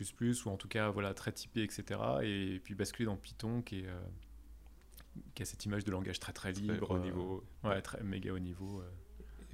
ou 0.44 0.49
en 0.49 0.56
tout 0.56 0.68
cas 0.68 0.90
voilà, 0.90 1.14
très 1.14 1.32
typé, 1.32 1.62
etc. 1.62 2.00
Et, 2.22 2.61
puis 2.62 2.75
basculer 2.75 3.06
dans 3.06 3.16
Python 3.16 3.62
qui, 3.62 3.80
est, 3.80 3.87
euh, 3.87 4.00
qui 5.34 5.42
a 5.42 5.46
cette 5.46 5.64
image 5.64 5.84
de 5.84 5.90
langage 5.90 6.18
très 6.20 6.32
très 6.32 6.52
libre. 6.52 6.90
au 6.90 6.99
niveau. 6.99 7.44
Euh, 7.64 7.70
ouais, 7.70 7.82
très 7.82 8.02
méga 8.02 8.32
haut 8.32 8.38
niveau. 8.38 8.80
Euh. 8.80 8.90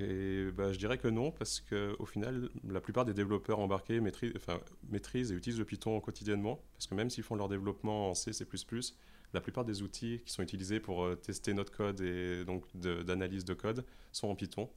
Et 0.00 0.52
bah, 0.52 0.72
je 0.72 0.78
dirais 0.78 0.96
que 0.96 1.08
non, 1.08 1.32
parce 1.32 1.60
qu'au 1.60 2.06
final, 2.06 2.50
la 2.64 2.80
plupart 2.80 3.04
des 3.04 3.14
développeurs 3.14 3.58
embarqués 3.58 4.00
maîtrisent, 4.00 4.32
enfin, 4.36 4.60
maîtrisent 4.88 5.32
et 5.32 5.34
utilisent 5.34 5.58
le 5.58 5.64
Python 5.64 6.00
quotidiennement, 6.00 6.62
parce 6.74 6.86
que 6.86 6.94
même 6.94 7.10
s'ils 7.10 7.24
font 7.24 7.34
leur 7.34 7.48
développement 7.48 8.10
en 8.10 8.14
C, 8.14 8.32
C++, 8.32 8.46
la 9.34 9.40
plupart 9.40 9.64
des 9.64 9.82
outils 9.82 10.22
qui 10.24 10.32
sont 10.32 10.42
utilisés 10.42 10.78
pour 10.78 11.20
tester 11.20 11.52
notre 11.52 11.72
code 11.72 12.00
et 12.00 12.44
donc 12.44 12.64
d'analyse 12.76 13.44
de, 13.44 13.54
code 13.54 13.84
sont 14.12 14.28
en 14.28 14.36
Python. 14.36 14.70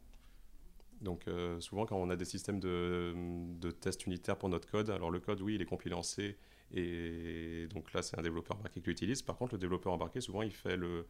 Donc 1.02 1.28
euh, 1.28 1.60
souvent 1.60 1.86
quand 1.86 1.98
on 1.98 2.10
a 2.10 2.16
des 2.16 2.26
systèmes 2.26 2.60
de, 2.60 3.14
de 3.60 3.72
tests 3.72 4.06
unitaires 4.06 4.38
pour 4.38 4.50
notre 4.50 4.70
code, 4.70 4.90
alors 4.90 5.10
le 5.10 5.20
code 5.20 5.42
oui 5.42 5.56
il 5.56 5.62
est 5.62 5.66
compilé 5.66 5.96
en 5.96 6.04
C 6.04 6.38
et 6.74 7.68
donc 7.72 7.92
là 7.94 8.02
c'est 8.02 8.18
un 8.18 8.22
développeur 8.22 8.58
embarqué 8.58 8.82
qui 8.82 8.90
l'utilise. 8.90 9.22
Par 9.22 9.36
contre 9.36 9.54
le 9.54 9.60
développeur 9.60 9.94
embarqué 9.94 10.22
souvent 10.22 10.44
il 10.44 10.52
fait 10.52 10.78
le, 10.78 11.08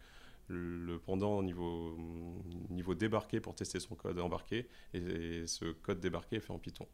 le 0.48 0.98
pendant 0.98 1.38
au 1.38 1.43
niveau, 1.43 1.98
niveau 2.69 2.95
débarqué 2.95 3.41
pour 3.41 3.53
tester 3.53 3.79
son 3.79 3.95
code 3.95 4.17
embarqué 4.19 4.67
et, 4.93 5.45
ce 5.45 5.71
code 5.71 6.00
débarqué 6.00 6.38
est 6.38 6.41
fait 6.41 6.53
en 6.53 6.60
Python. 6.60 6.88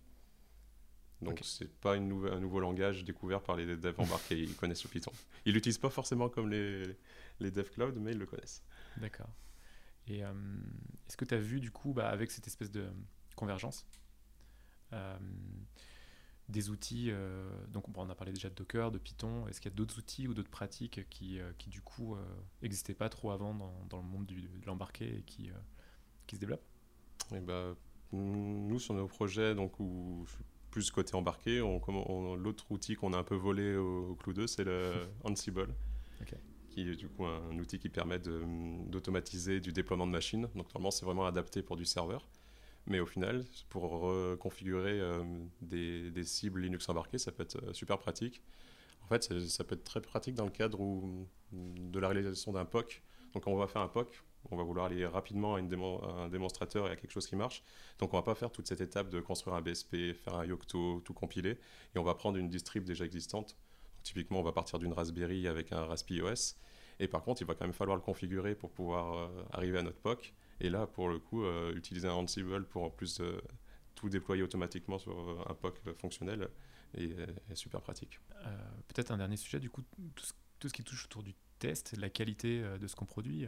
Donc 1.22 1.40
ce 1.42 1.60
c'est 1.60 1.72
pas 1.80 1.96
une 1.96 2.12
un 2.32 2.40
nouveau 2.40 2.60
langage 2.60 3.04
découvert 3.04 3.42
par 3.42 3.56
les 3.56 3.78
devs 3.78 4.00
embarqués, 4.00 4.40
ils 4.40 4.56
connaissent 4.56 4.84
le 4.84 4.90
Python. 4.90 5.12
Ils 5.46 5.54
l'utilisent 5.54 5.78
pas 5.78 5.90
forcément 5.90 6.30
comme 6.30 6.50
les, 6.50 6.84
les 7.40 7.52
devs 7.52 7.70
cloud, 7.72 7.96
mais 8.00 8.12
ils 8.12 8.20
le 8.20 8.26
connaissent. 8.26 8.64
D'accord. 8.98 9.30
Et 10.08 10.24
euh, 10.24 10.32
est-ce 11.08 11.18
que 11.18 11.26
tu 11.26 11.36
as 11.36 11.40
vu, 11.40 11.60
du 11.60 11.72
coup, 11.72 11.94
bah, 11.94 12.10
avec 12.10 12.32
cette 12.32 12.48
espèce 12.48 12.72
de 12.72 12.88
convergence, 13.36 13.86
euh, 14.94 15.18
des 16.50 16.70
outils, 16.70 17.10
euh, 17.12 17.50
donc 17.68 17.86
on 17.96 18.10
a 18.10 18.16
parlé 18.16 18.32
déjà 18.32 18.50
de 18.50 18.56
Docker, 18.56 18.90
de 18.90 18.98
Python, 18.98 19.48
est-ce 19.48 19.60
qu'il 19.60 19.70
y 19.70 19.74
a 19.74 19.76
d'autres 19.76 19.98
outils 20.00 20.28
ou 20.28 20.34
d'autres 20.34 20.50
pratiques 20.50 21.08
qui, 21.10 21.40
qui 21.58 21.70
du 21.70 21.82
coup, 21.82 22.16
n'existaient 22.62 22.94
pas 22.94 23.10
trop 23.10 23.32
avant 23.32 23.54
dans, 23.54 23.86
dans 23.90 23.98
le 23.98 24.08
monde 24.08 24.26
du, 24.26 24.42
de 24.42 24.66
l'embarqué 24.66 25.18
et 25.18 25.22
qui, 25.24 25.52
qui 26.26 26.36
se 26.38 26.40
développent? 26.40 26.66
Et 27.34 27.36
eh 27.38 27.40
bah, 27.42 27.76
Nous, 28.14 28.80
sur 28.80 28.94
nos 28.94 29.08
projets, 29.08 29.56
donc, 29.56 29.78
où 29.80 30.24
je 30.26 30.32
suis 30.32 30.44
plus 30.72 30.92
côté 30.92 31.16
embarqué, 31.16 31.62
on, 31.62 32.36
l'autre 32.36 32.72
outil 32.72 32.96
qu'on 32.96 33.12
a 33.12 33.18
un 33.18 33.24
peu 33.24 33.36
volé 33.36 33.76
au, 33.76 34.16
Clou 34.16 34.32
2, 34.32 34.48
c'est 34.48 34.64
le 34.64 34.94
Ansible. 35.26 35.76
Okay 36.22 36.38
qui 36.78 36.92
est 36.92 36.96
du 36.96 37.10
coup 37.10 37.26
un 37.26 37.58
outil 37.58 37.80
qui 37.80 37.90
permet 37.90 38.20
d'automatiser 38.20 39.60
du 39.60 39.74
déploiement 39.74 40.06
de 40.06 40.12
machines. 40.12 40.48
Donc 40.54 40.68
normalement 40.74 40.92
c'est 40.92 41.06
vraiment 41.06 41.26
adapté 41.26 41.64
pour 41.64 41.76
du 41.76 41.86
serveur. 41.86 42.30
Mais 42.86 43.00
au 43.00 43.06
final, 43.06 43.44
pour 43.70 43.84
reconfigurer 43.84 45.02
euh, 45.02 45.24
des, 45.62 46.24
cibles 46.24 46.62
Linux 46.62 46.88
embarquées, 46.88 47.18
ça 47.18 47.32
peut 47.32 47.44
être 47.44 47.58
euh, 47.58 47.74
super 47.74 47.98
pratique. 47.98 48.42
En 49.04 49.08
fait, 49.08 49.24
ça 49.48 49.64
peut 49.64 49.76
être 49.76 49.84
très 49.84 50.02
pratique 50.02 50.36
dans 50.36 50.46
le 50.46 50.52
cadre 50.52 50.80
de 51.52 52.00
la 52.00 52.08
réalisation 52.10 52.54
d'un 52.54 52.66
POC. 52.66 53.02
Donc 53.34 53.44
quand 53.44 53.52
on 53.52 53.58
va 53.58 53.68
faire 53.68 53.82
un 53.82 53.88
POC, 53.88 54.24
on 54.52 54.56
va 54.56 54.64
vouloir 54.64 54.86
aller 54.86 55.06
rapidement 55.06 55.56
à, 55.56 55.60
un 55.60 56.30
démonstrateur 56.30 56.88
et 56.88 56.92
à 56.92 56.96
quelque 56.96 57.12
chose 57.12 57.28
qui 57.28 57.36
marche. 57.36 57.64
Donc 58.00 58.14
on 58.14 58.18
va 58.18 58.24
pas 58.24 58.36
faire 58.36 58.52
toute 58.52 58.68
cette 58.68 58.82
étape 58.82 59.10
de 59.10 59.20
construire 59.20 59.56
un 59.56 59.62
BSP, 59.62 60.14
faire 60.14 60.36
un 60.36 60.46
Yocto, 60.46 61.02
tout 61.04 61.14
compiler. 61.14 61.58
Et 61.96 62.00
on 62.00 62.04
va 62.04 62.14
prendre 62.14 62.38
une 62.38 62.50
distrib 62.50 62.84
déjà 62.84 63.04
existante. 63.04 63.58
Typiquement, 64.08 64.40
on 64.40 64.44
va 64.44 64.54
partir 64.54 64.80
d'une 64.80 64.94
Raspberry 64.94 65.48
avec 65.48 65.72
un 65.72 65.86
Raspi 65.86 66.22
OS 66.22 66.58
et 67.00 67.08
par 67.08 67.24
contre, 67.24 67.42
il 67.42 67.46
va 67.46 67.54
quand 67.54 67.66
même 67.66 67.74
falloir 67.74 67.96
le 67.96 68.02
configurer 68.02 68.56
pour 68.56 68.72
pouvoir 68.72 69.18
euh, 69.18 69.44
arriver 69.52 69.78
à 69.78 69.84
notre 69.84 70.00
POC. 70.00 70.34
Et 70.60 70.70
là, 70.70 70.88
pour 70.88 71.10
le 71.10 71.20
coup, 71.20 71.44
euh, 71.44 71.76
utiliser 71.76 72.08
un 72.08 72.14
Ansible 72.14 72.66
pour 72.66 72.84
en 72.84 72.90
plus 72.90 73.20
euh, 73.20 73.40
tout 73.96 74.10
déployer 74.10 74.42
automatiquement 74.42 74.98
sur 74.98 75.46
un 75.50 75.54
POC 75.54 75.96
fonctionnel 75.98 76.50
est, 76.96 77.16
super 77.54 77.82
pratique. 77.82 78.20
Peut-être 78.88 79.12
un 79.12 79.18
dernier 79.18 79.38
sujet, 79.38 79.60
du 79.60 79.70
coup, 79.70 79.84
tout 80.16 80.68
ce, 80.68 80.74
qui 80.74 80.84
touche 80.84 81.06
autour 81.06 81.22
du 81.22 81.34
test, 81.60 81.96
la 81.98 82.10
qualité 82.10 82.64
de 82.80 82.88
ce 82.88 82.96
qu'on 82.96 83.06
produit, 83.06 83.46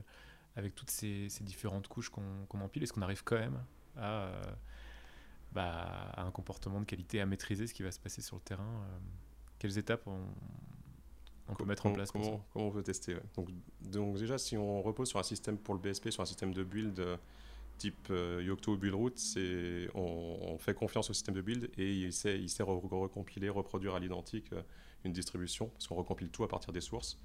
avec 0.56 0.76
toutes 0.76 0.90
ces, 0.90 1.28
différentes 1.42 1.88
couches 1.88 2.10
qu'on 2.10 2.62
empile, 2.62 2.84
est-ce 2.84 2.94
qu'on 2.94 3.02
arrive 3.02 3.24
quand 3.24 3.38
même 3.38 3.64
bah, 5.52 6.12
à, 6.14 6.24
un 6.24 6.32
comportement 6.32 6.80
de 6.80 6.86
qualité, 6.86 7.22
à 7.22 7.26
maîtriser 7.26 7.66
ce 7.66 7.74
qui 7.74 7.84
va 7.84 7.92
se 7.92 8.00
passer 8.00 8.22
sur 8.22 8.36
le 8.36 8.42
terrain 8.42 8.86
Quelles 9.60 9.78
étapes 9.78 10.08
on, 10.08 10.20
on 11.50 11.56
peut 11.56 11.66
mettre 11.66 11.86
en 11.86 11.94
place 11.94 12.12
comment, 12.12 12.46
comment 12.54 12.68
on 12.68 12.70
veut 12.70 12.84
tester 12.84 13.16
donc, 13.36 13.50
donc, 13.82 14.18
déjà, 14.18 14.38
si 14.38 14.56
on 14.56 14.82
repose 14.82 15.10
sur 15.10 15.20
un 15.20 15.24
système 15.24 15.58
pour 15.58 15.74
le 15.74 15.80
BSP, 15.80 16.12
sur 16.12 16.22
un 16.22 16.26
système 16.26 16.54
de 16.54 16.64
build 16.64 17.00
euh, 17.00 17.18
type 17.78 18.08
euh, 18.12 18.44
Yocto 18.44 18.74
ou 18.74 18.78
Buildroot, 18.78 19.16
on, 19.96 20.38
on 20.42 20.58
fait 20.60 20.74
confiance 20.74 21.10
au 21.10 21.14
système 21.14 21.34
de 21.34 21.42
build 21.42 21.70
et 21.78 21.92
il 21.92 22.14
sait, 22.14 22.38
il 22.40 22.50
sait 22.50 22.64
recompiler, 22.64 23.50
reproduire 23.50 23.96
à 23.96 24.00
l'identique 24.00 24.54
euh, 24.54 24.62
une 25.06 25.14
distribution, 25.14 25.68
parce 25.68 25.88
qu'on 25.88 25.96
recompile 25.96 26.30
tout 26.30 26.44
à 26.44 26.48
partir 26.48 26.72
des 26.72 26.82
sources. 26.82 27.18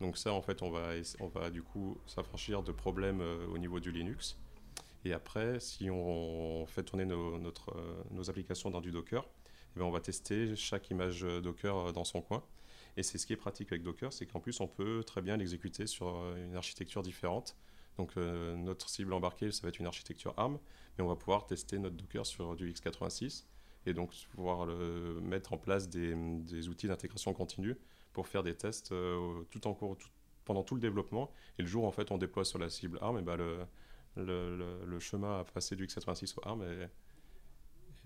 Donc 0.00 0.16
ça, 0.16 0.32
en 0.32 0.42
fait, 0.42 0.62
on 0.62 0.70
va, 0.70 0.90
on 1.20 1.28
va 1.28 1.50
du 1.50 1.62
coup 1.62 1.98
s'affranchir 2.06 2.62
de 2.62 2.72
problèmes 2.72 3.20
au 3.52 3.58
niveau 3.58 3.80
du 3.80 3.90
Linux. 3.90 4.36
Et 5.04 5.12
après, 5.12 5.60
si 5.60 5.90
on, 5.90 6.64
fait 6.66 6.84
tourner 6.84 7.04
nos, 7.04 7.38
notre, 7.38 7.74
nos 8.12 8.30
applications 8.30 8.70
dans 8.70 8.80
du 8.80 8.92
Docker, 8.92 9.28
ben, 9.78 9.84
on 9.84 9.90
va 9.90 10.00
tester 10.00 10.56
chaque 10.56 10.90
image 10.90 11.22
Docker 11.22 11.92
dans 11.92 12.04
son 12.04 12.20
coin. 12.20 12.42
Et 12.98 13.04
c'est 13.04 13.16
ce 13.16 13.26
qui 13.26 13.32
est 13.32 13.36
pratique 13.36 13.70
avec 13.70 13.84
Docker, 13.84 14.12
c'est 14.12 14.26
qu'en 14.26 14.40
plus 14.40 14.58
on 14.58 14.66
peut 14.66 15.04
très 15.04 15.22
bien 15.22 15.36
l'exécuter 15.36 15.86
sur 15.86 16.16
euh, 16.16 16.44
une 16.44 16.56
architecture 16.56 17.00
différente. 17.00 17.56
Donc 17.96 18.16
euh, 18.16 18.56
notre 18.56 18.88
cible 18.88 19.12
embarquée, 19.12 19.52
ça 19.52 19.62
va 19.62 19.68
être 19.68 19.78
une 19.78 19.86
architecture 19.86 20.34
ARM, 20.36 20.58
mais 20.96 21.04
on 21.04 21.06
va 21.06 21.14
pouvoir 21.14 21.46
tester 21.46 21.78
notre 21.78 21.94
Docker 21.94 22.26
sur 22.26 22.56
du 22.56 22.72
x86 22.72 23.44
et 23.86 23.94
donc 23.94 24.12
pouvoir 24.32 24.66
le, 24.66 25.20
mettre 25.20 25.52
en 25.52 25.58
place 25.58 25.88
des, 25.88 26.68
outils 26.68 26.88
d'intégration 26.88 27.32
continue 27.34 27.76
pour 28.12 28.26
faire 28.26 28.42
des 28.42 28.56
tests 28.56 28.90
euh, 28.90 29.44
tout 29.50 29.64
en 29.68 29.74
cours, 29.74 29.96
pendant 30.44 30.64
tout 30.64 30.74
le 30.74 30.80
développement. 30.80 31.30
Et 31.60 31.62
le 31.62 31.68
jour 31.68 31.84
en 31.84 31.92
fait 31.92 32.10
on 32.10 32.18
déploie 32.18 32.44
sur 32.44 32.58
la 32.58 32.68
cible 32.68 32.98
ARM, 33.00 33.18
et 33.18 33.22
ben 33.22 33.36
le, 33.36 33.64
le, 34.16 34.98
chemin 34.98 35.38
à 35.38 35.44
passer 35.44 35.76
du 35.76 35.86
x86 35.86 36.34
au 36.36 36.48
ARM 36.48 36.62
est 36.62 36.90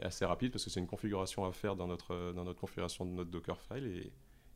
assez 0.03 0.25
rapide 0.25 0.53
parce 0.53 0.65
que 0.65 0.71
c'est 0.71 0.81
une 0.81 0.87
configuration 0.87 1.45
à 1.45 1.53
faire 1.53 1.77
dans 1.77 1.87
notre, 1.87 2.33
dans 2.33 2.45
notre 2.45 2.61
configuration 2.61 3.05
de 3.05 3.11
notre 3.11 3.31
Dockerfile 3.31 3.87
et, 3.87 4.13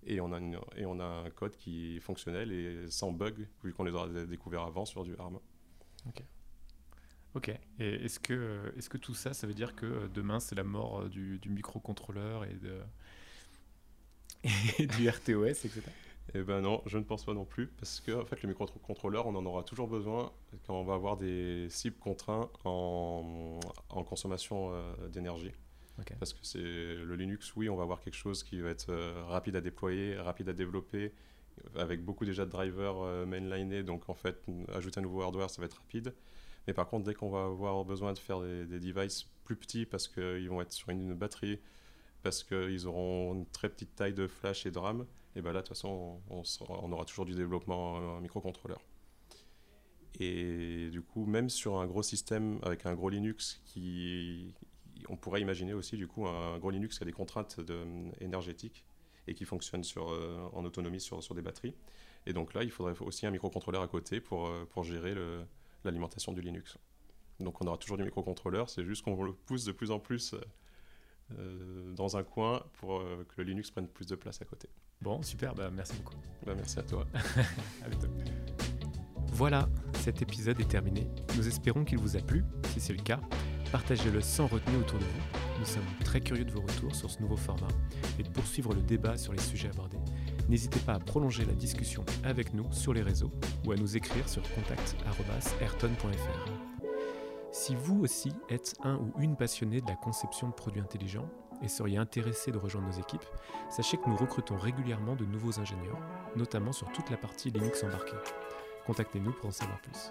et 0.06 0.20
on, 0.20 0.32
a 0.32 0.40
et 0.76 0.86
on 0.86 1.00
a 1.00 1.04
un 1.04 1.30
code 1.30 1.56
qui 1.56 1.96
est 1.96 2.00
fonctionnel 2.00 2.52
et 2.52 2.90
sans 2.90 3.12
bug, 3.12 3.46
vu 3.64 3.72
qu'on 3.72 3.84
les 3.84 3.92
aura 3.92 4.08
découverts 4.08 4.62
avant 4.62 4.84
sur 4.84 5.04
du 5.04 5.14
ARM. 5.18 5.38
Ok. 6.06 6.22
Ok. 7.34 7.48
Et 7.78 8.04
est-ce 8.04 8.18
que, 8.18 8.72
est 8.76 8.88
que 8.88 8.98
tout 8.98 9.14
ça, 9.14 9.34
ça 9.34 9.46
veut 9.46 9.54
dire 9.54 9.74
que 9.74 9.84
euh, 9.84 10.08
demain, 10.08 10.40
c'est 10.40 10.54
la 10.54 10.64
mort 10.64 11.02
euh, 11.02 11.08
du, 11.08 11.40
microcontrôleur 11.48 12.44
et, 12.44 12.54
de, 12.54 12.80
et 14.78 14.86
du 14.86 15.08
RTOS, 15.08 15.44
etc. 15.44 15.82
Eh 16.34 16.42
ben 16.42 16.60
non, 16.60 16.82
je 16.86 16.98
ne 16.98 17.04
pense 17.04 17.24
pas 17.24 17.34
non 17.34 17.44
plus, 17.44 17.68
parce 17.68 18.00
que 18.00 18.12
en 18.12 18.24
fait, 18.24 18.42
le 18.42 18.48
microcontrôleur, 18.48 19.26
on 19.26 19.34
en 19.36 19.46
aura 19.46 19.62
toujours 19.62 19.86
besoin 19.88 20.32
quand 20.66 20.74
on 20.78 20.84
va 20.84 20.94
avoir 20.94 21.16
des 21.16 21.68
cibles 21.70 21.98
contraints 21.98 22.50
en, 22.64 23.60
en 23.90 24.04
consommation 24.04 24.70
euh, 24.72 25.08
d'énergie. 25.08 25.52
Parce 26.18 26.34
que 26.34 26.40
c'est 26.42 26.58
le 26.58 27.14
Linux, 27.16 27.54
oui, 27.56 27.68
on 27.68 27.76
va 27.76 27.84
avoir 27.84 28.00
quelque 28.00 28.16
chose 28.16 28.42
qui 28.42 28.60
va 28.60 28.70
être 28.70 28.90
euh, 28.90 29.24
rapide 29.28 29.56
à 29.56 29.60
déployer, 29.60 30.16
rapide 30.16 30.48
à 30.48 30.52
développer, 30.52 31.12
avec 31.74 32.04
beaucoup 32.04 32.24
déjà 32.24 32.44
de 32.44 32.50
drivers 32.50 32.98
euh, 32.98 33.24
mainlinés. 33.24 33.82
Donc 33.82 34.08
en 34.08 34.14
fait, 34.14 34.44
ajouter 34.74 35.00
un 35.00 35.02
nouveau 35.02 35.22
hardware, 35.22 35.48
ça 35.48 35.62
va 35.62 35.66
être 35.66 35.78
rapide. 35.78 36.14
Mais 36.66 36.74
par 36.74 36.88
contre, 36.88 37.04
dès 37.04 37.14
qu'on 37.14 37.30
va 37.30 37.44
avoir 37.44 37.84
besoin 37.84 38.12
de 38.12 38.18
faire 38.18 38.40
des, 38.40 38.66
devices 38.66 39.24
plus 39.44 39.56
petits 39.56 39.86
parce 39.86 40.08
qu'ils 40.08 40.48
vont 40.50 40.60
être 40.60 40.72
sur 40.72 40.90
une, 40.90 41.14
batterie, 41.14 41.60
parce 42.22 42.42
qu'ils 42.42 42.86
auront 42.86 43.34
une 43.34 43.46
très 43.46 43.68
petite 43.68 43.94
taille 43.94 44.14
de 44.14 44.26
flash 44.26 44.66
et 44.66 44.70
de 44.70 44.78
RAM, 44.78 45.06
et 45.36 45.42
bien 45.42 45.52
là, 45.52 45.60
de 45.60 45.66
toute 45.66 45.76
façon, 45.76 46.20
on, 46.30 46.92
aura 46.92 47.04
toujours 47.04 47.26
du 47.26 47.34
développement 47.34 47.94
en 47.96 48.20
microcontrôleur. 48.20 48.80
Et 50.18 50.88
du 50.90 51.02
coup, 51.02 51.26
même 51.26 51.50
sur 51.50 51.78
un 51.78 51.86
gros 51.86 52.02
système 52.02 52.58
avec 52.62 52.86
un 52.86 52.94
gros 52.94 53.10
Linux 53.10 53.60
qui, 53.66 54.54
on 55.10 55.16
pourrait 55.16 55.42
imaginer 55.42 55.74
aussi 55.74 55.98
du 55.98 56.08
coup 56.08 56.26
un 56.26 56.58
gros 56.58 56.70
Linux 56.70 56.96
qui 56.96 57.04
a 57.04 57.06
des 57.06 57.12
contraintes 57.12 57.60
énergétiques 58.20 58.82
et 59.26 59.34
qui 59.34 59.44
fonctionne 59.44 59.82
euh, 59.98 60.48
en 60.54 60.64
autonomie 60.64 61.00
sur, 61.00 61.18
des 61.34 61.42
batteries. 61.42 61.74
Et 62.24 62.32
donc 62.32 62.54
là, 62.54 62.62
il 62.62 62.70
faudrait 62.70 62.94
aussi 63.00 63.26
un 63.26 63.30
microcontrôleur 63.30 63.82
à 63.82 63.88
côté 63.88 64.20
pour, 64.20 64.46
euh, 64.46 64.82
gérer 64.82 65.14
l'alimentation 65.84 66.32
du 66.32 66.40
Linux. 66.40 66.78
Donc 67.40 67.60
on 67.60 67.66
aura 67.66 67.76
toujours 67.76 67.98
du 67.98 68.04
microcontrôleur, 68.04 68.70
c'est 68.70 68.84
juste 68.84 69.04
qu'on 69.04 69.22
le 69.22 69.34
pousse 69.34 69.64
de 69.64 69.72
plus 69.72 69.90
en 69.90 69.98
plus 69.98 70.34
euh, 71.36 71.92
dans 71.92 72.16
un 72.16 72.22
coin 72.22 72.64
pour 72.74 73.00
que 73.00 73.42
le 73.42 73.44
Linux 73.44 73.70
prenne 73.70 73.86
plus 73.86 74.06
de 74.06 74.14
place 74.14 74.40
à 74.40 74.46
côté. 74.46 74.70
Bon, 75.00 75.22
super, 75.22 75.54
bah, 75.54 75.70
merci 75.72 75.94
beaucoup. 75.94 76.14
Bah, 76.44 76.52
merci 76.56 76.78
à 76.78 76.82
toi. 76.82 77.06
à 77.84 77.88
bientôt. 77.88 78.08
Voilà, 79.32 79.68
cet 80.00 80.22
épisode 80.22 80.60
est 80.60 80.68
terminé. 80.68 81.08
Nous 81.36 81.46
espérons 81.46 81.84
qu'il 81.84 81.98
vous 81.98 82.16
a 82.16 82.20
plu. 82.20 82.44
Si 82.72 82.80
c'est 82.80 82.94
le 82.94 83.02
cas, 83.02 83.20
Partagez-le 83.72 84.20
sans 84.20 84.46
retenue 84.46 84.76
autour 84.78 84.98
de 84.98 85.04
vous. 85.04 85.20
Nous 85.58 85.64
sommes 85.64 85.84
très 86.04 86.20
curieux 86.20 86.44
de 86.44 86.50
vos 86.50 86.60
retours 86.60 86.94
sur 86.94 87.10
ce 87.10 87.20
nouveau 87.20 87.36
format 87.36 87.68
et 88.18 88.22
de 88.22 88.28
poursuivre 88.28 88.72
le 88.72 88.80
débat 88.80 89.16
sur 89.16 89.32
les 89.32 89.40
sujets 89.40 89.70
abordés. 89.70 89.98
N'hésitez 90.48 90.78
pas 90.80 90.94
à 90.94 90.98
prolonger 90.98 91.44
la 91.44 91.52
discussion 91.52 92.04
avec 92.22 92.54
nous 92.54 92.70
sur 92.72 92.94
les 92.94 93.02
réseaux 93.02 93.32
ou 93.66 93.72
à 93.72 93.76
nous 93.76 93.96
écrire 93.96 94.28
sur 94.28 94.42
contact.ayrton.fr. 94.54 96.50
Si 97.50 97.74
vous 97.74 98.00
aussi 98.00 98.32
êtes 98.48 98.74
un 98.84 98.96
ou 98.96 99.12
une 99.18 99.36
passionné 99.36 99.80
de 99.80 99.86
la 99.88 99.96
conception 99.96 100.48
de 100.48 100.52
produits 100.52 100.80
intelligents 100.80 101.28
et 101.62 101.68
seriez 101.68 101.98
intéressé 101.98 102.50
de 102.50 102.58
rejoindre 102.58 102.88
nos 102.88 103.00
équipes, 103.00 103.24
sachez 103.70 103.96
que 103.96 104.08
nous 104.08 104.16
recrutons 104.16 104.56
régulièrement 104.56 105.16
de 105.16 105.24
nouveaux 105.24 105.58
ingénieurs, 105.58 106.00
notamment 106.36 106.72
sur 106.72 106.90
toute 106.92 107.10
la 107.10 107.16
partie 107.16 107.50
Linux 107.50 107.82
embarquée. 107.84 108.16
Contactez-nous 108.86 109.32
pour 109.32 109.46
en 109.46 109.52
savoir 109.52 109.80
plus. 109.80 110.10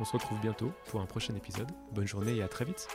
On 0.00 0.04
se 0.04 0.12
retrouve 0.12 0.40
bientôt 0.40 0.72
pour 0.86 1.00
un 1.00 1.06
prochain 1.06 1.34
épisode. 1.34 1.70
Bonne 1.92 2.06
journée 2.06 2.36
et 2.36 2.42
à 2.42 2.48
très 2.48 2.64
vite 2.64 2.88